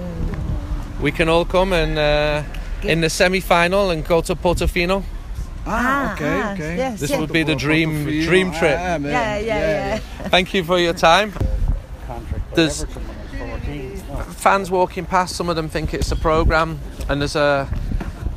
[1.01, 5.03] We can all come and uh, in the semi-final and go to Portofino.
[5.67, 6.77] Ah, okay, ah, okay.
[6.77, 7.21] yes, This yes.
[7.21, 8.77] would be the dream dream trip.
[8.79, 9.03] Ah, man.
[9.13, 9.45] Yeah, yeah,
[9.95, 9.99] yeah.
[10.29, 11.33] Thank you for your time.
[12.55, 14.03] There's- Everton when I was 14.
[14.09, 14.17] No.
[14.33, 17.69] Fans walking past, some of them think it's a program, and there's a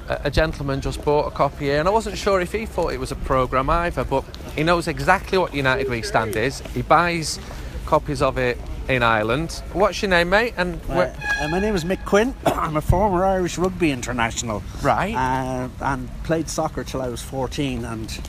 [0.08, 3.00] a gentleman just bought a copy here, and I wasn't sure if he thought it
[3.00, 4.24] was a program either, but
[4.56, 6.60] he knows exactly what United We Stand is.
[6.76, 7.40] He buys
[7.88, 9.62] copies of it in Ireland.
[9.74, 10.54] What's your name, mate?
[10.58, 12.36] And where, Uh, my name is Mick Quinn.
[12.46, 14.64] I'm a former Irish rugby international.
[14.82, 15.16] Right.
[15.16, 17.84] Uh, and played soccer till I was 14.
[17.86, 18.22] And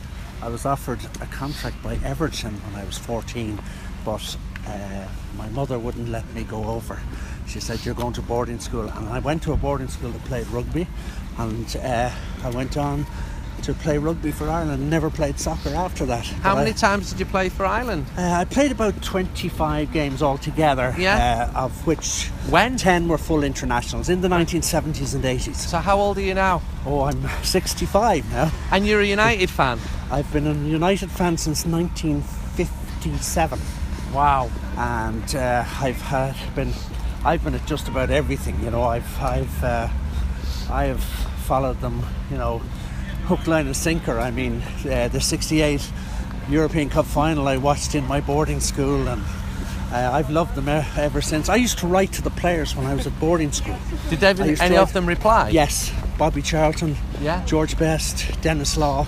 [0.42, 3.60] I was offered a contract by Everton when I was 14.
[4.04, 7.00] But uh, my mother wouldn't let me go over.
[7.46, 8.88] She said, You're going to boarding school.
[8.88, 10.86] And I went to a boarding school that played rugby.
[11.38, 12.10] And uh,
[12.42, 13.06] I went on
[13.66, 14.88] to play rugby for Ireland.
[14.88, 16.24] Never played soccer after that.
[16.24, 18.06] how But I- many times did you play for Ireland?
[18.16, 21.50] uh, I played about 25 games altogether, Yeah.
[21.54, 22.76] uh, of which When?
[22.76, 25.56] 10 were full internationals in the 1970s and 80s.
[25.56, 26.62] So how old are you now?
[26.86, 28.52] Oh, I'm 65 now.
[28.70, 29.80] And you're a United fan?
[30.12, 33.58] I've been a United fan since 1957,
[34.12, 34.48] Wow.
[34.78, 36.72] and uh, I've had been,
[37.24, 38.62] I've been at just about everything.
[38.62, 39.88] You know, I've, I've, uh,
[40.70, 42.04] I have followed them.
[42.30, 42.62] You know,
[43.26, 44.18] hook, line, and sinker.
[44.18, 45.90] I mean, uh, the '68
[46.48, 49.22] European Cup final I watched in my boarding school, and
[49.92, 51.48] uh, I've loved them e- ever since.
[51.48, 53.76] I used to write to the players when I was at boarding school.
[54.10, 55.48] Did David, I used to any of them reply?
[55.50, 57.44] Yes, Bobby Charlton, Yeah.
[57.44, 59.06] George Best, Denis Law.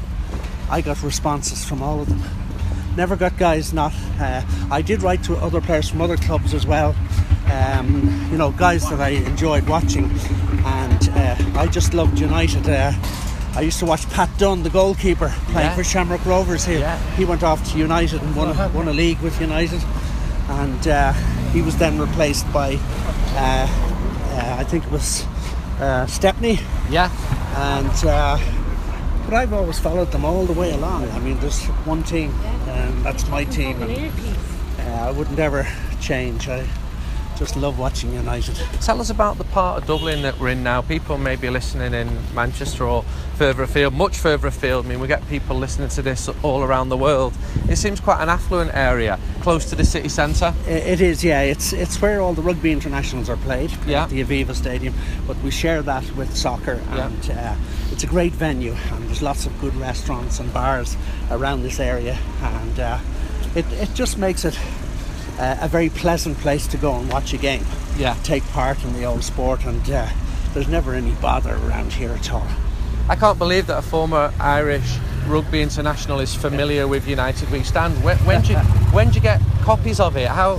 [0.71, 2.23] I got responses from all of them.
[2.97, 3.93] Never got guys not.
[4.21, 6.95] Uh, I did write to other players from other clubs as well.
[7.51, 10.11] Um, you know, guys that I enjoyed watching,
[10.65, 12.69] and uh, I just loved United.
[12.69, 12.93] Uh,
[13.59, 15.75] I used to watch Pat Dunne, the goalkeeper, playing Yeah.
[15.75, 16.79] for Shamrock Rovers here.
[16.79, 16.97] Yeah.
[17.17, 19.83] He went off to United and won, a- won a league with United,
[20.49, 21.13] and uh,
[21.53, 22.79] he was then replaced by,
[23.35, 23.67] uh,
[24.37, 25.27] uh, I think it was
[25.81, 27.11] uh, Stepney Yeah.
[27.57, 28.39] and uh,
[29.25, 31.11] but I've always followed them all the way along.
[31.11, 32.33] I mean, there's one team,
[32.69, 34.13] and that's my team, and
[34.89, 35.67] uh, I wouldn't ever
[36.01, 36.49] change.
[36.49, 36.65] I
[37.39, 38.57] just love watching United.
[38.81, 40.83] Tell us about the part of Dublin that we're in now.
[40.83, 43.03] People may be listening in Manchester or
[43.37, 44.87] further afield, much further afield.
[44.87, 47.33] I mean, we get people listening to this all around the world.
[47.69, 50.53] It seems quite an affluent area, close to the city centre.
[50.67, 51.43] It is, yeah.
[51.43, 53.71] It's it's where all the rugby internationals are played.
[53.87, 54.03] Yeah.
[54.05, 54.95] at the Aviva Stadium,
[55.27, 57.07] but we share that with soccer, Yeah.
[57.07, 57.55] and uh,
[57.93, 58.75] it's a great venue.
[58.93, 60.97] And there's lots of good restaurants and bars
[61.31, 62.99] around this area, and uh,
[63.55, 64.59] it it just makes it.
[65.39, 67.65] Uh, a very pleasant place to go and watch a game.
[67.97, 68.17] Yeah.
[68.25, 70.09] Take part in the old sport, and uh,
[70.53, 72.47] there's never any bother around here at all.
[73.09, 74.97] I can't believe that a former Irish
[75.27, 78.03] rugby international is familiar with United We Stand.
[78.03, 78.59] When, when, do you,
[78.93, 80.29] when do you get copies of it?
[80.29, 80.57] How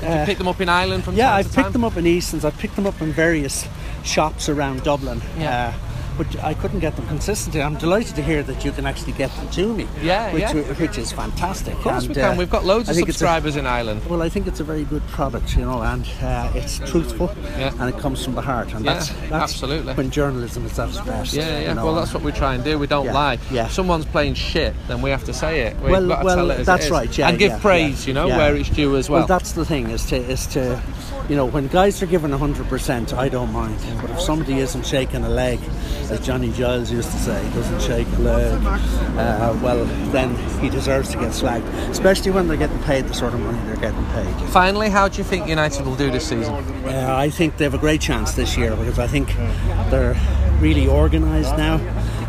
[0.00, 2.06] did you Uh, pick them up in Ireland from Yeah, I've picked them up in
[2.06, 2.44] Eason's.
[2.44, 3.66] I've picked them up in various
[4.04, 5.20] shops around Dublin.
[5.38, 5.74] Yeah.
[5.74, 7.62] Uh, but I couldn't get them consistently.
[7.62, 9.86] I'm delighted to hear that you can actually get them to me.
[10.02, 10.52] Yeah, which, yeah.
[10.74, 11.74] which is fantastic.
[11.74, 12.34] Of course And, we can.
[12.34, 14.04] uh, We've got loads I of it's a- subscribers in Ireland.
[14.06, 17.72] well, I think it's a very good product, you know, and uh, it's truthful Yeah.
[17.78, 18.72] and it comes from the heart.
[18.74, 19.94] And Yeah, that's, that's absolutely.
[19.94, 21.34] when journalism is at its best.
[21.34, 21.68] Yeah, yeah.
[21.68, 22.78] you know, well, that's what we try and do.
[22.78, 23.38] We don't Yeah, lie.
[23.50, 23.66] yeah.
[23.66, 25.76] If someone's playing shit, then we have to say it.
[25.80, 28.14] We've Well, got to well, tell it as that's right, yeah, and give praise, you
[28.14, 29.20] know, where it's due as well.
[29.20, 30.80] Well, that's the thing is to is to,
[31.28, 33.78] you know, when guys are given hundred percent, I don't mind.
[34.00, 35.58] But if somebody isn't shaking a leg,
[36.10, 41.10] as Johnny Giles used to say, doesn't shake a leg, uh, well, then he deserves
[41.10, 41.66] to get slagged.
[41.88, 44.48] Especially when they're getting paid the sort of money they're getting paid.
[44.50, 46.54] Finally, how do you think United will do this season?
[46.84, 49.28] Uh, I think they have a great chance this year because I think
[49.90, 50.16] they're
[50.60, 51.76] really organised now.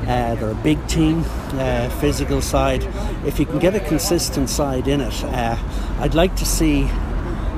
[0.08, 2.84] Uh, they're a big team, uh, physical side.
[3.26, 5.58] If you can get a consistent side in it, uh,
[6.00, 6.88] I'd like to see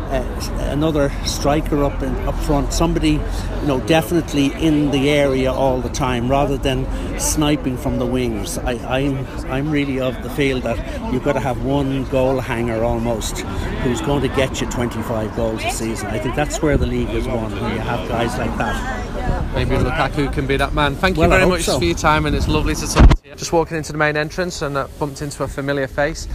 [0.09, 5.81] uh, another striker up in, up front, somebody you know definitely in the area all
[5.81, 6.85] the time, rather than
[7.19, 8.57] sniping from the wings.
[8.57, 10.77] I, I'm I'm really of the feel that
[11.13, 13.39] you've got to have one goal hanger almost,
[13.83, 16.07] who's going to get you 25 goals a season.
[16.07, 19.16] I think that's where the league is won when you have guys like that.
[19.53, 20.95] Maybe Lukaku can be that man.
[20.95, 21.79] Thank you Well, I very much so.
[21.79, 23.36] for your time, and it's lovely to talk to you.
[23.36, 26.25] Just walking into the main entrance and uh, bumped into a familiar face.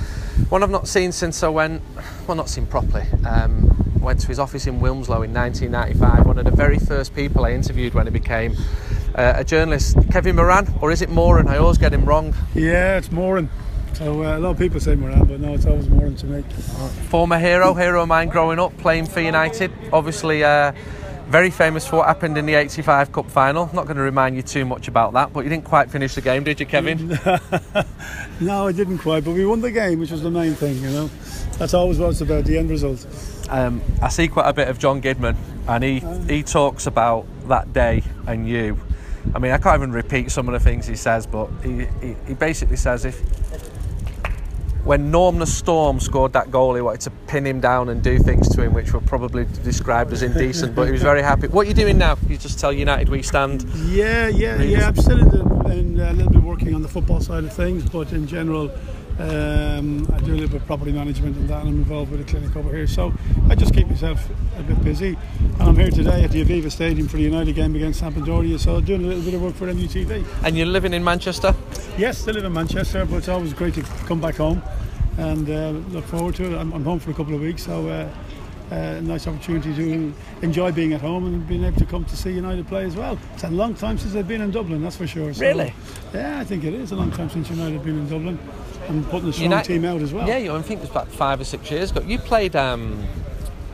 [0.48, 1.82] One I've not seen since I went,
[2.26, 3.04] well, not seen properly.
[3.26, 3.68] Um,
[4.00, 6.26] went to his office in Wilmslow in 1995.
[6.26, 8.54] One of the very first people I interviewed when I became
[9.14, 9.96] uh, a journalist.
[10.10, 11.46] Kevin Moran, or is it Moran?
[11.48, 12.34] I always get him wrong.
[12.54, 13.48] Yeah, it's Moran.
[13.94, 16.42] So uh, a lot of people say Moran, but no, it's always Moran to me.
[17.08, 19.70] Former hero, hero of mine growing up, playing for United.
[19.92, 20.72] Obviously, uh,
[21.28, 23.70] very famous for what happened in the 85 Cup final.
[23.72, 26.20] Not going to remind you too much about that, but you didn't quite finish the
[26.20, 27.18] game, did you, Kevin?
[28.40, 30.90] No, I didn't quite, but we won the game, which was the main thing, you
[30.90, 31.10] know.
[31.58, 33.06] That's always what it's about, the end result.
[33.48, 35.36] Um, I see quite a bit of John Gidman,
[35.68, 38.80] and he, he talks about that day and you.
[39.32, 42.16] I mean, I can't even repeat some of the things he says, but he, he,
[42.26, 43.22] he basically says if
[44.84, 48.48] when Norman Storm scored that goal, he wanted to pin him down and do things
[48.54, 51.46] to him which were probably described as indecent, but he was very happy.
[51.46, 52.18] What are you doing now?
[52.28, 53.62] You just tell United we stand.
[53.86, 54.88] Yeah, yeah, yeah.
[54.88, 57.52] I'm still in, the, in uh, a little bit working on the football side of
[57.52, 58.70] things, but in general,
[59.18, 62.20] um, I do a little bit of property management and that, and I'm involved with
[62.20, 62.86] a clinic over here.
[62.86, 63.12] So
[63.48, 65.16] I just keep myself a bit busy.
[65.40, 68.80] And I'm here today at the Aviva Stadium for the United game against Sampdoria, so
[68.80, 70.24] doing a little bit of work for MUTV.
[70.44, 71.54] And you're living in Manchester?
[71.98, 74.62] Yes, still live in Manchester, but it's always great to come back home
[75.18, 76.58] and uh, look forward to it.
[76.58, 78.08] I'm, I'm home for a couple of weeks, so uh,
[78.72, 82.32] uh, nice opportunity to enjoy being at home and being able to come to see
[82.32, 83.18] United play as well.
[83.34, 85.32] It's a long time since they've been in Dublin, that's for sure.
[85.34, 85.74] So, Really?
[86.14, 88.38] Yeah, I think it is a long time since United have been in Dublin
[88.88, 90.26] and putting a strong United- team out as well.
[90.26, 92.00] Yeah, you, I think it was about five or six years ago.
[92.02, 93.06] You played um,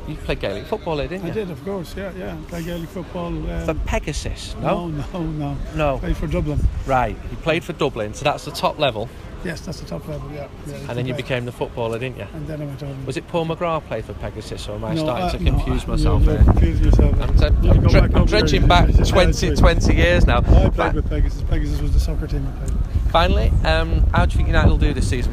[0.07, 1.31] you played Gaelic football, didn't you?
[1.31, 1.95] I did, of course.
[1.97, 2.37] Yeah, yeah.
[2.49, 3.29] Play Gaelic football.
[3.29, 4.89] Um, For Pegasus, no?
[4.89, 5.57] no, no, no.
[5.77, 5.99] No.
[5.99, 6.59] Played for Dublin.
[6.87, 9.09] Right, you played for Dublin, so that's the top level,
[9.45, 10.31] Yes, that's the top level.
[10.33, 10.49] Yeah.
[10.67, 11.23] yeah and then you play.
[11.23, 12.27] became the footballer, didn't you?
[12.35, 13.07] And then I went over.
[13.07, 15.51] Was it Paul McGrath played for Pegasus, or am I No, starting uh, to no,
[15.53, 16.45] confuse uh, myself you're, here?
[16.45, 17.21] confusing yourself.
[17.23, 20.39] I'm, dre- You I'm, go dre- back I'm dredging back 20, 20 years now.
[20.39, 21.43] I played Fi- with Pegasus.
[21.43, 22.71] Pegasus was the soccer team I played.
[22.77, 23.11] with.
[23.13, 25.33] Finally, um, how do you think United will do this season?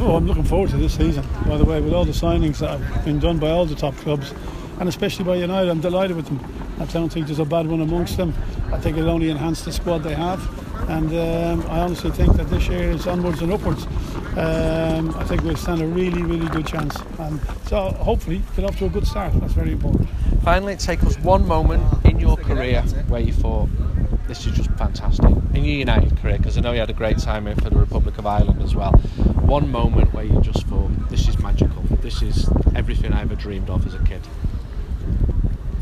[0.00, 1.24] Oh, I'm looking forward to this season.
[1.46, 3.96] By the way, with all the signings that have been done by all the top
[3.96, 4.32] clubs,
[4.78, 6.38] and especially by United, I'm delighted with them.
[6.78, 8.32] I don't think there's a bad one amongst them.
[8.72, 10.38] I think it'll only enhance the squad they have,
[10.88, 13.86] and um, I honestly think that this year is onwards and upwards.
[14.36, 18.78] Um, I think we'll stand a really, really good chance, and so hopefully get off
[18.78, 19.32] to a good start.
[19.40, 20.08] That's very important.
[20.42, 23.68] Finally, take us one moment in your career where you thought
[24.26, 27.18] this is just fantastic in your United career, because I know you had a great
[27.18, 28.92] time here for the Republic of Ireland as well.
[28.92, 31.82] One moment where you just thought this is magical.
[32.02, 34.20] This is everything I ever dreamed of as a kid.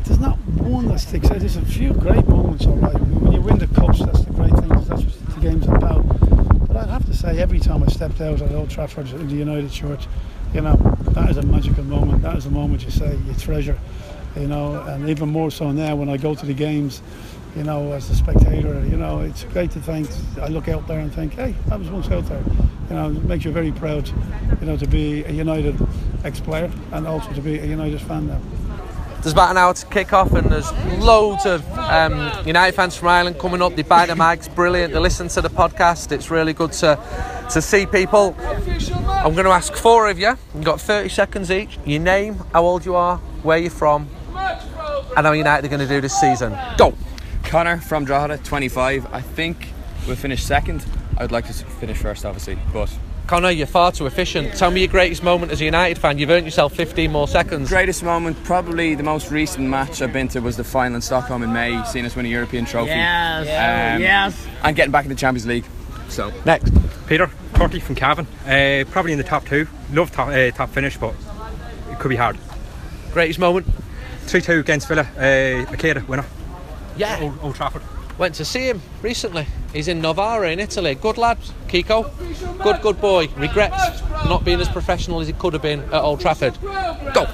[0.07, 1.39] There's not one that sticks out.
[1.39, 2.97] There's a few great moments, all right.
[2.97, 4.69] When you win the cups, that's the great thing.
[4.69, 6.03] That's what the game's about.
[6.67, 9.35] But I'd have to say, every time I stepped out at Old Trafford in the
[9.35, 10.07] United shirt,
[10.53, 10.75] you know,
[11.11, 12.21] that is a magical moment.
[12.21, 13.77] That is a moment you say you treasure,
[14.37, 17.01] you know, and even more so now when I go to the games,
[17.55, 20.09] you know, as a spectator, you know, it's great to think.
[20.39, 22.43] I look out there and think, hey, I was once out there.
[22.89, 24.07] You know, it makes you very proud,
[24.61, 25.75] you know, to be a United
[26.23, 28.41] ex-player and also to be a United fan now.
[29.27, 33.09] There's about an hour to kick off, and there's loads of um, United fans from
[33.09, 33.75] Ireland coming up.
[33.75, 34.93] They buy the mags, brilliant.
[34.93, 36.13] They listen to the podcast.
[36.13, 36.97] It's really good to
[37.51, 38.37] to see people.
[38.39, 40.37] I'm going to ask four of you.
[40.55, 41.77] You've got 30 seconds each.
[41.85, 45.93] Your name, how old you are, where you're from, and how United are going to
[45.93, 46.57] do this season.
[46.77, 46.95] Go.
[47.43, 49.13] Connor from Drogheda, 25.
[49.13, 49.73] I think
[50.07, 50.85] we'll finish second.
[51.17, 54.53] I would like to finish first, obviously, but Connor, you're far too efficient.
[54.55, 56.17] Tell me your greatest moment as a United fan.
[56.17, 57.67] You've earned yourself 15 more seconds.
[57.67, 61.43] greatest moment, probably the most recent match I've been to was the final in Stockholm
[61.43, 62.91] in May, seeing us win a European trophy.
[62.91, 63.41] Yes.
[63.41, 64.47] Um, yes.
[64.63, 65.65] And getting back in the Champions League.
[66.07, 66.71] So Next.
[67.07, 68.27] Peter, 30 from Cavan.
[68.45, 69.67] Uh, probably in the top two.
[69.91, 71.13] Love top, uh, top finish, but
[71.91, 72.37] it could be hard.
[73.11, 73.67] Greatest moment?
[74.27, 75.01] 3 2 against Villa.
[75.01, 76.25] Uh, Macheda winner.
[76.95, 77.19] Yeah.
[77.21, 77.81] Old, Old Trafford.
[78.17, 79.45] Went to see him recently.
[79.77, 80.95] He's in Novara in Italy.
[80.95, 81.37] Good lad,
[81.67, 82.09] Kiko.
[82.63, 83.27] Good, good boy.
[83.37, 86.57] Regrets not being as professional as he could have been at Old Trafford.
[87.13, 87.27] Go.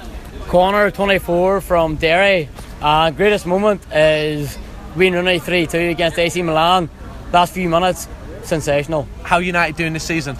[0.48, 2.50] Connor, 24 from Derry.
[2.82, 4.58] Uh, greatest moment is
[4.94, 6.90] winning only 3 2 against AC Milan.
[7.32, 8.08] Last few minutes,
[8.42, 9.08] sensational.
[9.22, 10.36] How United doing this season?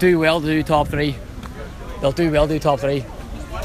[0.00, 1.14] Do well to do top three.
[2.00, 3.04] They'll do well to do top three.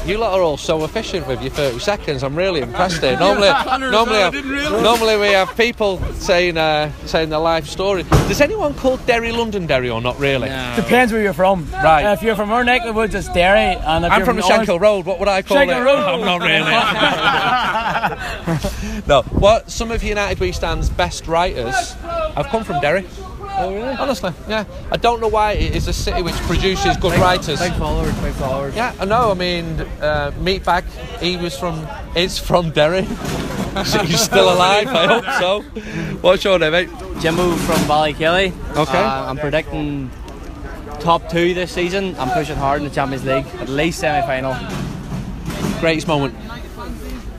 [0.04, 2.24] You lot are all so efficient with your 30 seconds.
[2.24, 3.16] I'm really impressed here.
[3.16, 3.48] Normally,
[3.90, 8.02] normally, I have- didn't normally we have people saying uh, saying their life story.
[8.02, 10.48] Does anyone call Derry London Derry or not really?
[10.74, 11.70] Depends where you're from.
[11.70, 12.04] Right.
[12.04, 13.76] Uh, if you're from our neck of the woods, it's Derry.
[13.76, 15.06] And if I'm you're from the Orange- Shankill Road.
[15.06, 15.84] What would I call Shankill it?
[15.84, 15.98] Road.
[15.98, 16.72] I'm not really.
[19.06, 19.22] no.
[19.38, 23.06] What some of United We Stand's best writers have come from Derry.
[23.58, 23.94] Oh really?
[23.94, 24.64] Honestly, yeah.
[24.90, 27.60] I don't know why it is a city which produces good writers.
[27.60, 28.74] Big followers, big followers.
[28.74, 29.30] Yeah, I know.
[29.30, 30.84] I mean, uh, Meatbag,
[31.20, 31.86] he was from,
[32.16, 33.06] is from Derry.
[33.86, 35.62] So He's still alive, I hope so.
[36.20, 36.90] What's your name, mate?
[37.20, 38.52] Jimbo from Ballykelly.
[38.76, 38.98] Okay.
[38.98, 40.10] Uh, I'm predicting
[41.00, 42.14] top two this season.
[42.18, 44.54] I'm pushing hard in the Champions League, at least semi final.
[45.80, 46.34] Greatest moment?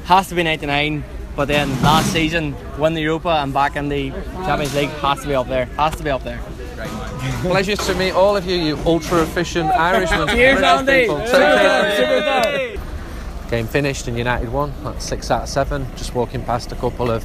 [0.05, 1.03] Has to be 99,
[1.35, 4.11] but then last season, win the Europa and back in the
[4.45, 5.65] Champions League has to be up there.
[5.65, 6.39] Has to be up there.
[7.41, 10.27] Pleasure to meet all of you, you ultra efficient Irishmen.
[10.27, 11.07] Cheers, Andy.
[11.07, 12.79] Super.
[13.49, 14.73] Game finished and United won.
[14.83, 15.87] That's six out of seven.
[15.95, 17.23] Just walking past a couple of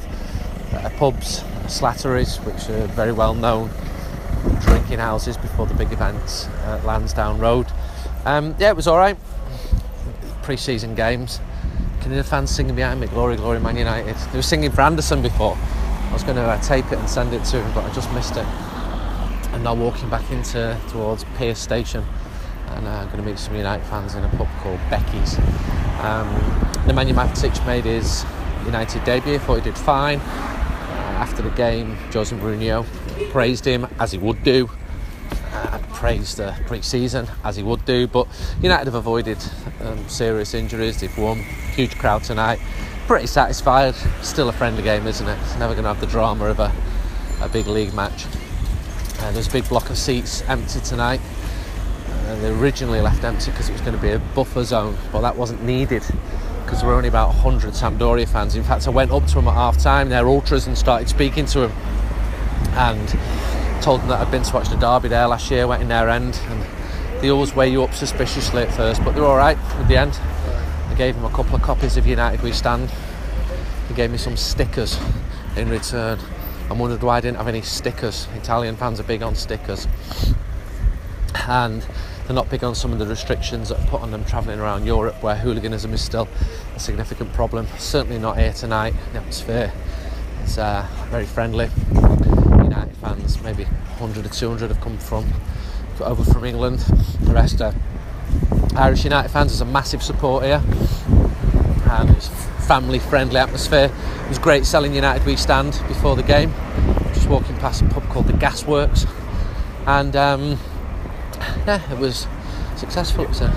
[0.73, 3.69] uh, pubs, Slattery's, which are very well known
[4.61, 7.67] drinking houses before the big events at Lansdowne Road.
[8.25, 9.17] Um, yeah, it was all right.
[10.43, 11.39] Pre-season games.
[12.01, 14.81] Can hear the fans singing behind me, "Glory, Glory, Man United." They were singing for
[14.81, 15.57] Anderson before.
[16.09, 18.11] I was going to uh, tape it and send it to him, but I just
[18.13, 18.45] missed it.
[19.53, 22.05] And now walking back into towards Pearse Station,
[22.69, 25.37] and uh, I'm going to meet some United fans in a pub called Becky's.
[25.99, 26.29] Um,
[26.87, 28.25] Nemanja Matic made his
[28.65, 29.37] United debut.
[29.39, 30.19] Thought he did fine.
[30.19, 32.85] Uh, after the game, Jose Mourinho
[33.31, 34.69] praised him as he would do.
[35.51, 38.25] Uh, praised the pre-season as he would do, but
[38.61, 39.37] United have avoided
[39.81, 41.01] um, serious injuries.
[41.01, 41.39] They've won,
[41.75, 42.57] huge crowd tonight.
[43.05, 43.95] Pretty satisfied.
[44.21, 45.37] Still a friendly game, isn't it?
[45.41, 46.71] It's never going to have the drama of a,
[47.41, 48.27] a big league match.
[49.19, 51.19] Uh, there's a big block of seats empty tonight.
[52.07, 55.19] Uh, they originally left empty because it was going to be a buffer zone, but
[55.19, 56.03] that wasn't needed
[56.63, 58.55] because were only about 100 Sampdoria fans.
[58.55, 61.45] In fact, I went up to them at half time, their ultras, and started speaking
[61.47, 61.71] to them
[62.75, 63.17] and
[63.81, 66.09] told them that I'd been to watch the derby there last year, went in their
[66.09, 66.65] end, and
[67.21, 70.19] they always weigh you up suspiciously at first, but they're all right at the end.
[70.89, 72.91] I gave them a couple of copies of United We Stand.
[73.87, 74.99] They gave me some stickers
[75.55, 76.19] in return.
[76.69, 78.27] I wondered why I didn't have any stickers.
[78.35, 79.87] Italian fans are big on stickers.
[81.47, 81.81] And
[82.25, 84.85] they're not big on some of the restrictions that are put on them travelling around
[84.85, 86.27] Europe where hooliganism is still
[86.75, 87.67] a significant problem.
[87.79, 88.93] Certainly not here tonight.
[89.13, 89.73] The atmosphere
[90.43, 91.69] is uh, very friendly.
[92.89, 95.25] United fans, maybe 100 or 200 have come from
[96.01, 96.79] over from England.
[97.21, 97.73] The rest are
[98.75, 99.51] Irish United fans.
[99.51, 100.61] There's a massive support here.
[101.91, 102.27] And it's
[102.65, 103.91] family friendly atmosphere.
[104.23, 106.53] It was great selling United We Stand before the game.
[107.13, 109.09] Just walking past a pub called the Gasworks.
[109.85, 110.59] And um,
[111.67, 112.27] yeah, it was
[112.77, 113.25] successful.
[113.25, 113.51] It was a,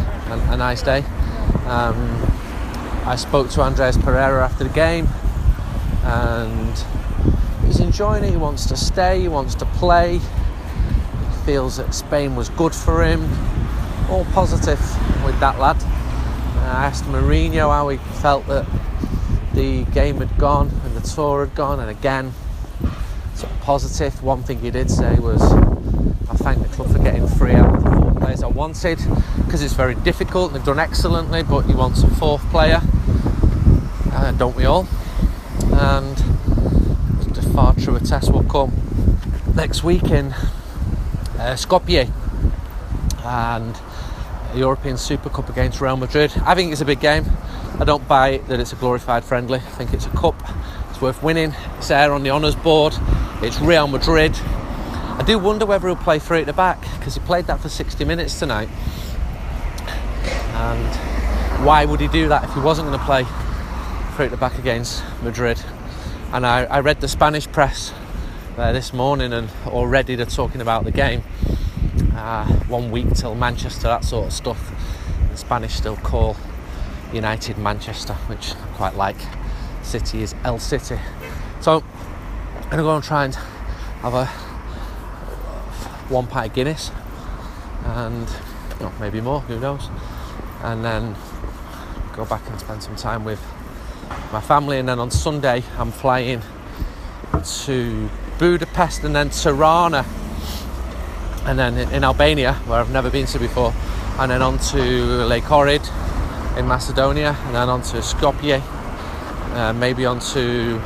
[0.51, 1.05] a, nice day.
[1.67, 2.33] Um,
[3.05, 5.09] I spoke to Andreas Pereira after the game
[6.05, 6.85] and
[7.83, 8.31] enjoying it.
[8.31, 10.19] He wants to stay, he wants to play.
[10.19, 13.29] He feels that Spain was good for him.
[14.11, 14.81] All positive
[15.25, 15.83] with that lad.
[16.63, 18.67] I asked Mourinho how he felt that
[19.53, 22.33] the game had gone and the tour had gone, and again,
[23.35, 24.23] sort of positive.
[24.23, 27.85] One thing he did say was, I thank the club for getting three out of
[27.85, 28.99] the four players I wanted
[29.45, 32.81] because it's very difficult and they've done excellently, but he wants a fourth player,
[34.13, 34.87] uh, don't we all?
[35.73, 36.12] And
[37.83, 38.73] far truer test will come
[39.57, 40.27] next week in
[41.39, 42.11] uh, Skopje
[43.25, 43.77] and
[44.53, 46.33] a European Super Cup against Real Madrid.
[46.45, 47.25] I think it's a big game.
[47.81, 49.59] I don't buy that it's a glorified friendly.
[49.59, 50.37] I think it's a cup.
[50.91, 51.55] It's worth winning.
[51.79, 52.95] It's there on the honours board.
[53.43, 54.33] It's Real Madrid.
[54.37, 57.69] I do wonder whether he'll play three at the back because he played that for
[57.69, 58.69] 60 minutes tonight.
[60.55, 63.25] And why would he do that if he wasn't going to play
[64.15, 65.61] three at the back against Madrid?
[66.33, 67.93] And I, I read the Spanish press
[68.57, 71.23] uh, this morning, and already they're talking about the game.
[72.15, 74.73] Uh, one week till Manchester, that sort of stuff.
[75.31, 76.39] The Spanish still call
[77.13, 79.17] United Manchester, which I quite like.
[79.83, 80.99] City is El City.
[81.61, 81.85] So
[82.63, 84.25] I'm gonna go and try and have a
[86.09, 86.93] one pint Guinness
[87.85, 88.27] and
[88.81, 89.91] well, maybe more, who knows?
[90.63, 91.15] And then
[92.15, 93.41] go back and spend some time with
[94.33, 94.79] my family.
[94.79, 96.43] And then on Sunday, I'm flying
[97.65, 98.09] to
[98.39, 100.05] Budapest and then Tirana,
[101.45, 103.73] and then in Albania, where I've never been to before,
[104.19, 104.83] and then on to
[105.25, 105.87] Lake Ohrid
[106.59, 108.61] in Macedonia, and then on to Skopje,
[109.55, 110.81] uh, maybe on to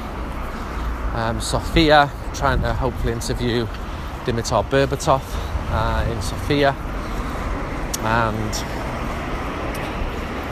[1.14, 3.66] um, Sofia, trying to hopefully interview
[4.24, 5.22] Dimitar Berbatov
[5.70, 6.72] uh, in Sofia,
[8.00, 8.52] and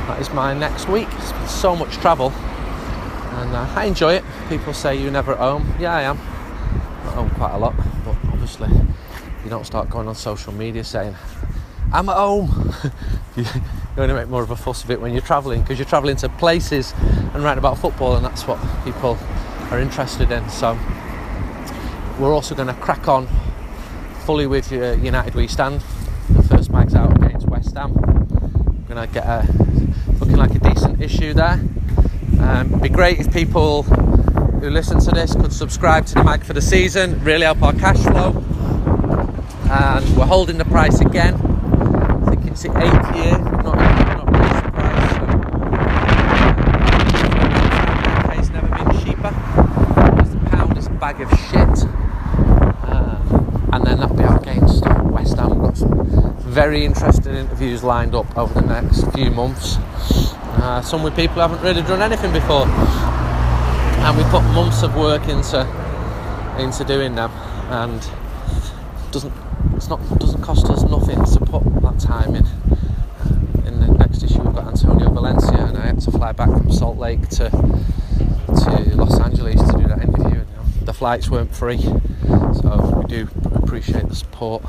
[0.09, 1.09] that is my next week.
[1.13, 2.33] It's been so much travel,
[3.57, 4.25] I enjoy it.
[4.49, 5.75] People say you're never at home.
[5.79, 6.19] Yeah, I am.
[6.19, 8.69] I'm at home quite a lot, but obviously
[9.45, 11.15] you don't start going on social media saying
[11.93, 12.75] I'm at home.
[13.37, 13.45] you
[13.97, 16.29] only make more of a fuss of it when you're travelling because you're travelling to
[16.29, 16.93] places
[17.35, 19.19] and writing about football, and that's what people
[19.71, 20.49] are interested in.
[20.49, 20.79] So
[22.19, 23.29] we're also going to crack on
[24.25, 25.83] fully with uh, United We Stand.
[26.31, 27.93] The first mag's out against West Ham.
[27.95, 29.47] We're going to get a
[30.19, 31.61] looking like a decent issue there.
[32.45, 36.45] Um, it'd be great if people who listen to this could subscribe to the mag
[36.45, 37.19] for the season.
[37.25, 38.45] Really help our cash flow.
[39.71, 41.35] And we're holding the price again.
[41.35, 43.39] I think it's the eighth year.
[43.39, 44.71] Not, not raised the.
[48.29, 49.33] So it's never been cheaper.
[50.11, 51.89] Because pound is a bag of shit.
[52.85, 53.19] Uh,
[53.73, 55.49] and then that'll be out against West Ham.
[55.49, 59.79] We've got some very interesting interviews lined up over the next few months.
[60.57, 64.95] Uh, some with people who haven't really done anything before, and we put months of
[64.97, 65.61] work into
[66.59, 67.31] into doing them,
[67.71, 68.09] and
[69.11, 69.33] doesn't
[69.77, 72.47] it's not doesn't cost us nothing to put that time in.
[73.67, 76.73] In the next issue, we've got Antonio Valencia, and I had to fly back from
[76.73, 80.41] Salt Lake to to Los Angeles to do that interview.
[80.41, 84.65] And, know, the flights weren't free, so we do appreciate the support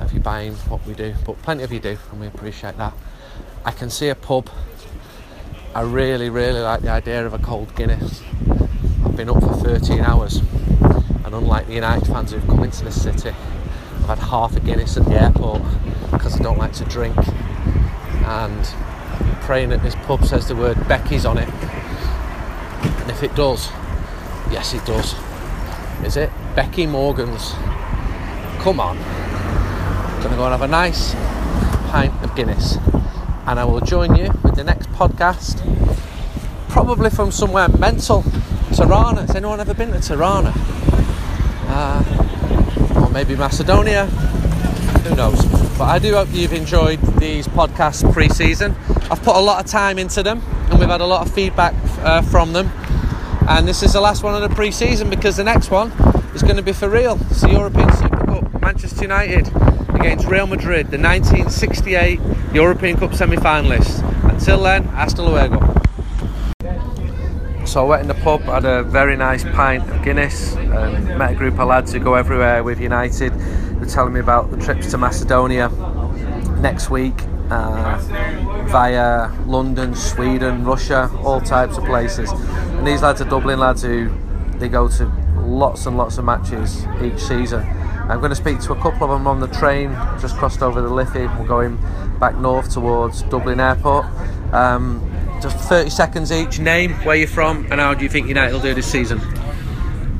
[0.00, 2.94] of you buying what we do, but plenty of you do, and we appreciate that.
[3.64, 4.48] I can see a pub.
[5.72, 8.22] I really, really like the idea of a cold Guinness.
[9.04, 10.38] I've been up for 13 hours,
[11.24, 14.96] and unlike the United fans who've come into the city, I've had half a Guinness
[14.96, 15.62] at the airport
[16.10, 17.16] because I don't like to drink.
[17.16, 21.48] And I'm praying that this pub says the word Becky's on it.
[21.48, 23.68] And if it does,
[24.50, 25.14] yes, it does.
[26.04, 26.30] Is it?
[26.56, 27.52] Becky Morgan's.
[28.58, 28.98] Come on.
[28.98, 31.14] I'm Gonna go and have a nice
[31.92, 32.76] pint of Guinness.
[33.46, 35.58] And I will join you with the next podcast,
[36.68, 38.24] probably from somewhere mental.
[38.74, 39.22] Tirana.
[39.22, 40.52] Has anyone ever been to Tirana?
[41.66, 44.06] Uh, or maybe Macedonia.
[44.06, 45.44] Who knows?
[45.76, 48.76] But I do hope you've enjoyed these podcasts pre season.
[49.10, 51.74] I've put a lot of time into them and we've had a lot of feedback
[52.04, 52.70] uh, from them.
[53.48, 55.90] And this is the last one of the pre season because the next one
[56.34, 57.18] is going to be for real.
[57.30, 59.48] It's the European Super Cup, Manchester United
[59.94, 62.20] against Real Madrid, the 1968
[62.52, 64.02] European Cup semi finalists.
[64.28, 65.58] Until then, hasta luego.
[67.64, 71.32] So I went in the pub, had a very nice pint of Guinness, and met
[71.32, 73.32] a group of lads who go everywhere with United.
[73.34, 75.68] They're telling me about the trips to Macedonia
[76.60, 77.14] next week
[77.50, 77.98] uh,
[78.68, 82.30] via London, Sweden, Russia, all types of places.
[82.32, 84.10] And these lads are Dublin lads who
[84.56, 85.06] they go to
[85.38, 87.62] lots and lots of matches each season.
[88.08, 90.80] I'm going to speak to a couple of them on the train, just crossed over
[90.80, 91.26] the Liffey.
[91.38, 91.78] We're going
[92.20, 94.04] back north towards Dublin Airport.
[94.52, 95.06] Um,
[95.40, 96.58] just 30 seconds each.
[96.58, 99.20] Name, where you're from, and how do you think United will do this season?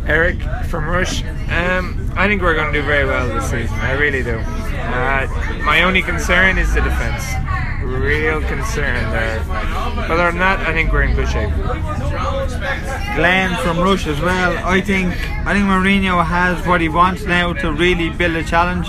[0.06, 1.22] Eric from Rush.
[1.22, 3.76] Um, I think we're going to do very well this season.
[3.78, 4.38] I really do.
[4.38, 5.28] Uh,
[5.62, 7.24] my only concern is the defence.
[7.84, 9.42] Real concern there.
[9.46, 11.50] But other than that, I think we're in good shape.
[13.16, 14.56] Glenn from Rush as well.
[14.66, 15.12] I think
[15.46, 18.88] I think Mourinho has what he wants now to really build a challenge.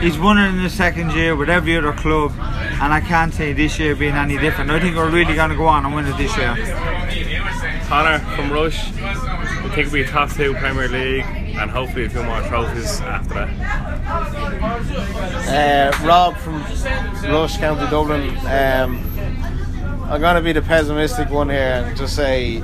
[0.00, 3.52] He's won it in the second year with every other club, and I can't see
[3.52, 4.70] this year being any different.
[4.70, 6.56] I think we're really going to go on and win it this year.
[7.86, 8.92] Connor from Rush.
[8.94, 11.24] I think we'll be top two Premier League
[11.60, 13.50] and hopefully a few more trophies after that.
[15.48, 16.62] Uh, Rob from
[17.30, 18.30] Rush County Dublin.
[18.46, 19.04] Um,
[20.10, 22.62] I'm going to be the pessimistic one here and just say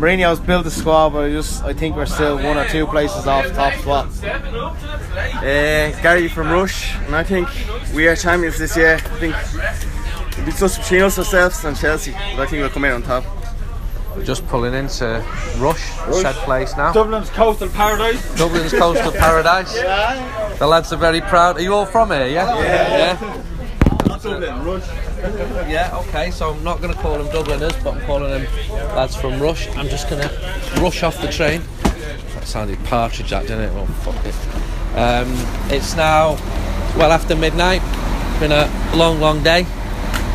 [0.00, 3.26] Mourinho's built the squad, but I just I think we're still one or two places
[3.26, 4.08] off top spot.
[4.24, 7.46] Uh, Gary from Rush, and I think
[7.94, 8.94] we are champions this year.
[8.94, 9.36] I think
[10.32, 13.02] it'll be just between us ourselves and Chelsea, but I think we'll come in on
[13.02, 13.24] top.
[14.16, 15.22] We're Just pulling into
[15.58, 15.82] Rush,
[16.12, 16.92] said place now.
[16.92, 18.34] Dublin's coastal paradise.
[18.36, 19.76] Dublin's coastal paradise.
[19.76, 20.56] Yeah.
[20.58, 21.58] The lads are very proud.
[21.58, 22.26] Are you all from here?
[22.26, 22.58] Yeah.
[22.58, 23.42] Yeah.
[24.18, 25.09] Dublin, Rush.
[25.68, 25.96] Yeah.
[26.08, 26.30] Okay.
[26.30, 28.44] So I'm not going to call them Dubliners, but I'm calling them
[28.96, 29.68] lads from Rush.
[29.76, 31.62] I'm just going to rush off the train.
[31.82, 33.74] That sounded partridge, that didn't it?
[33.74, 34.34] Well, fuck it.
[34.96, 35.28] Um,
[35.70, 36.34] it's now
[36.96, 37.82] well after midnight.
[38.40, 39.66] Been a long, long day,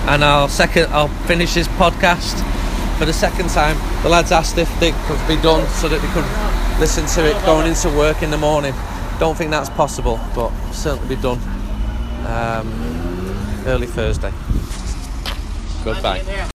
[0.08, 0.88] and I'll second.
[0.94, 2.40] I'll finish this podcast
[2.98, 3.78] for the second time.
[4.04, 7.46] The lads asked if they could be done so that they could listen to it
[7.46, 8.74] going into work in the morning.
[9.20, 11.40] Don't think that's possible, but certainly be done
[12.28, 13.05] um,
[13.66, 14.32] early Thursday.
[15.84, 16.50] Goodbye.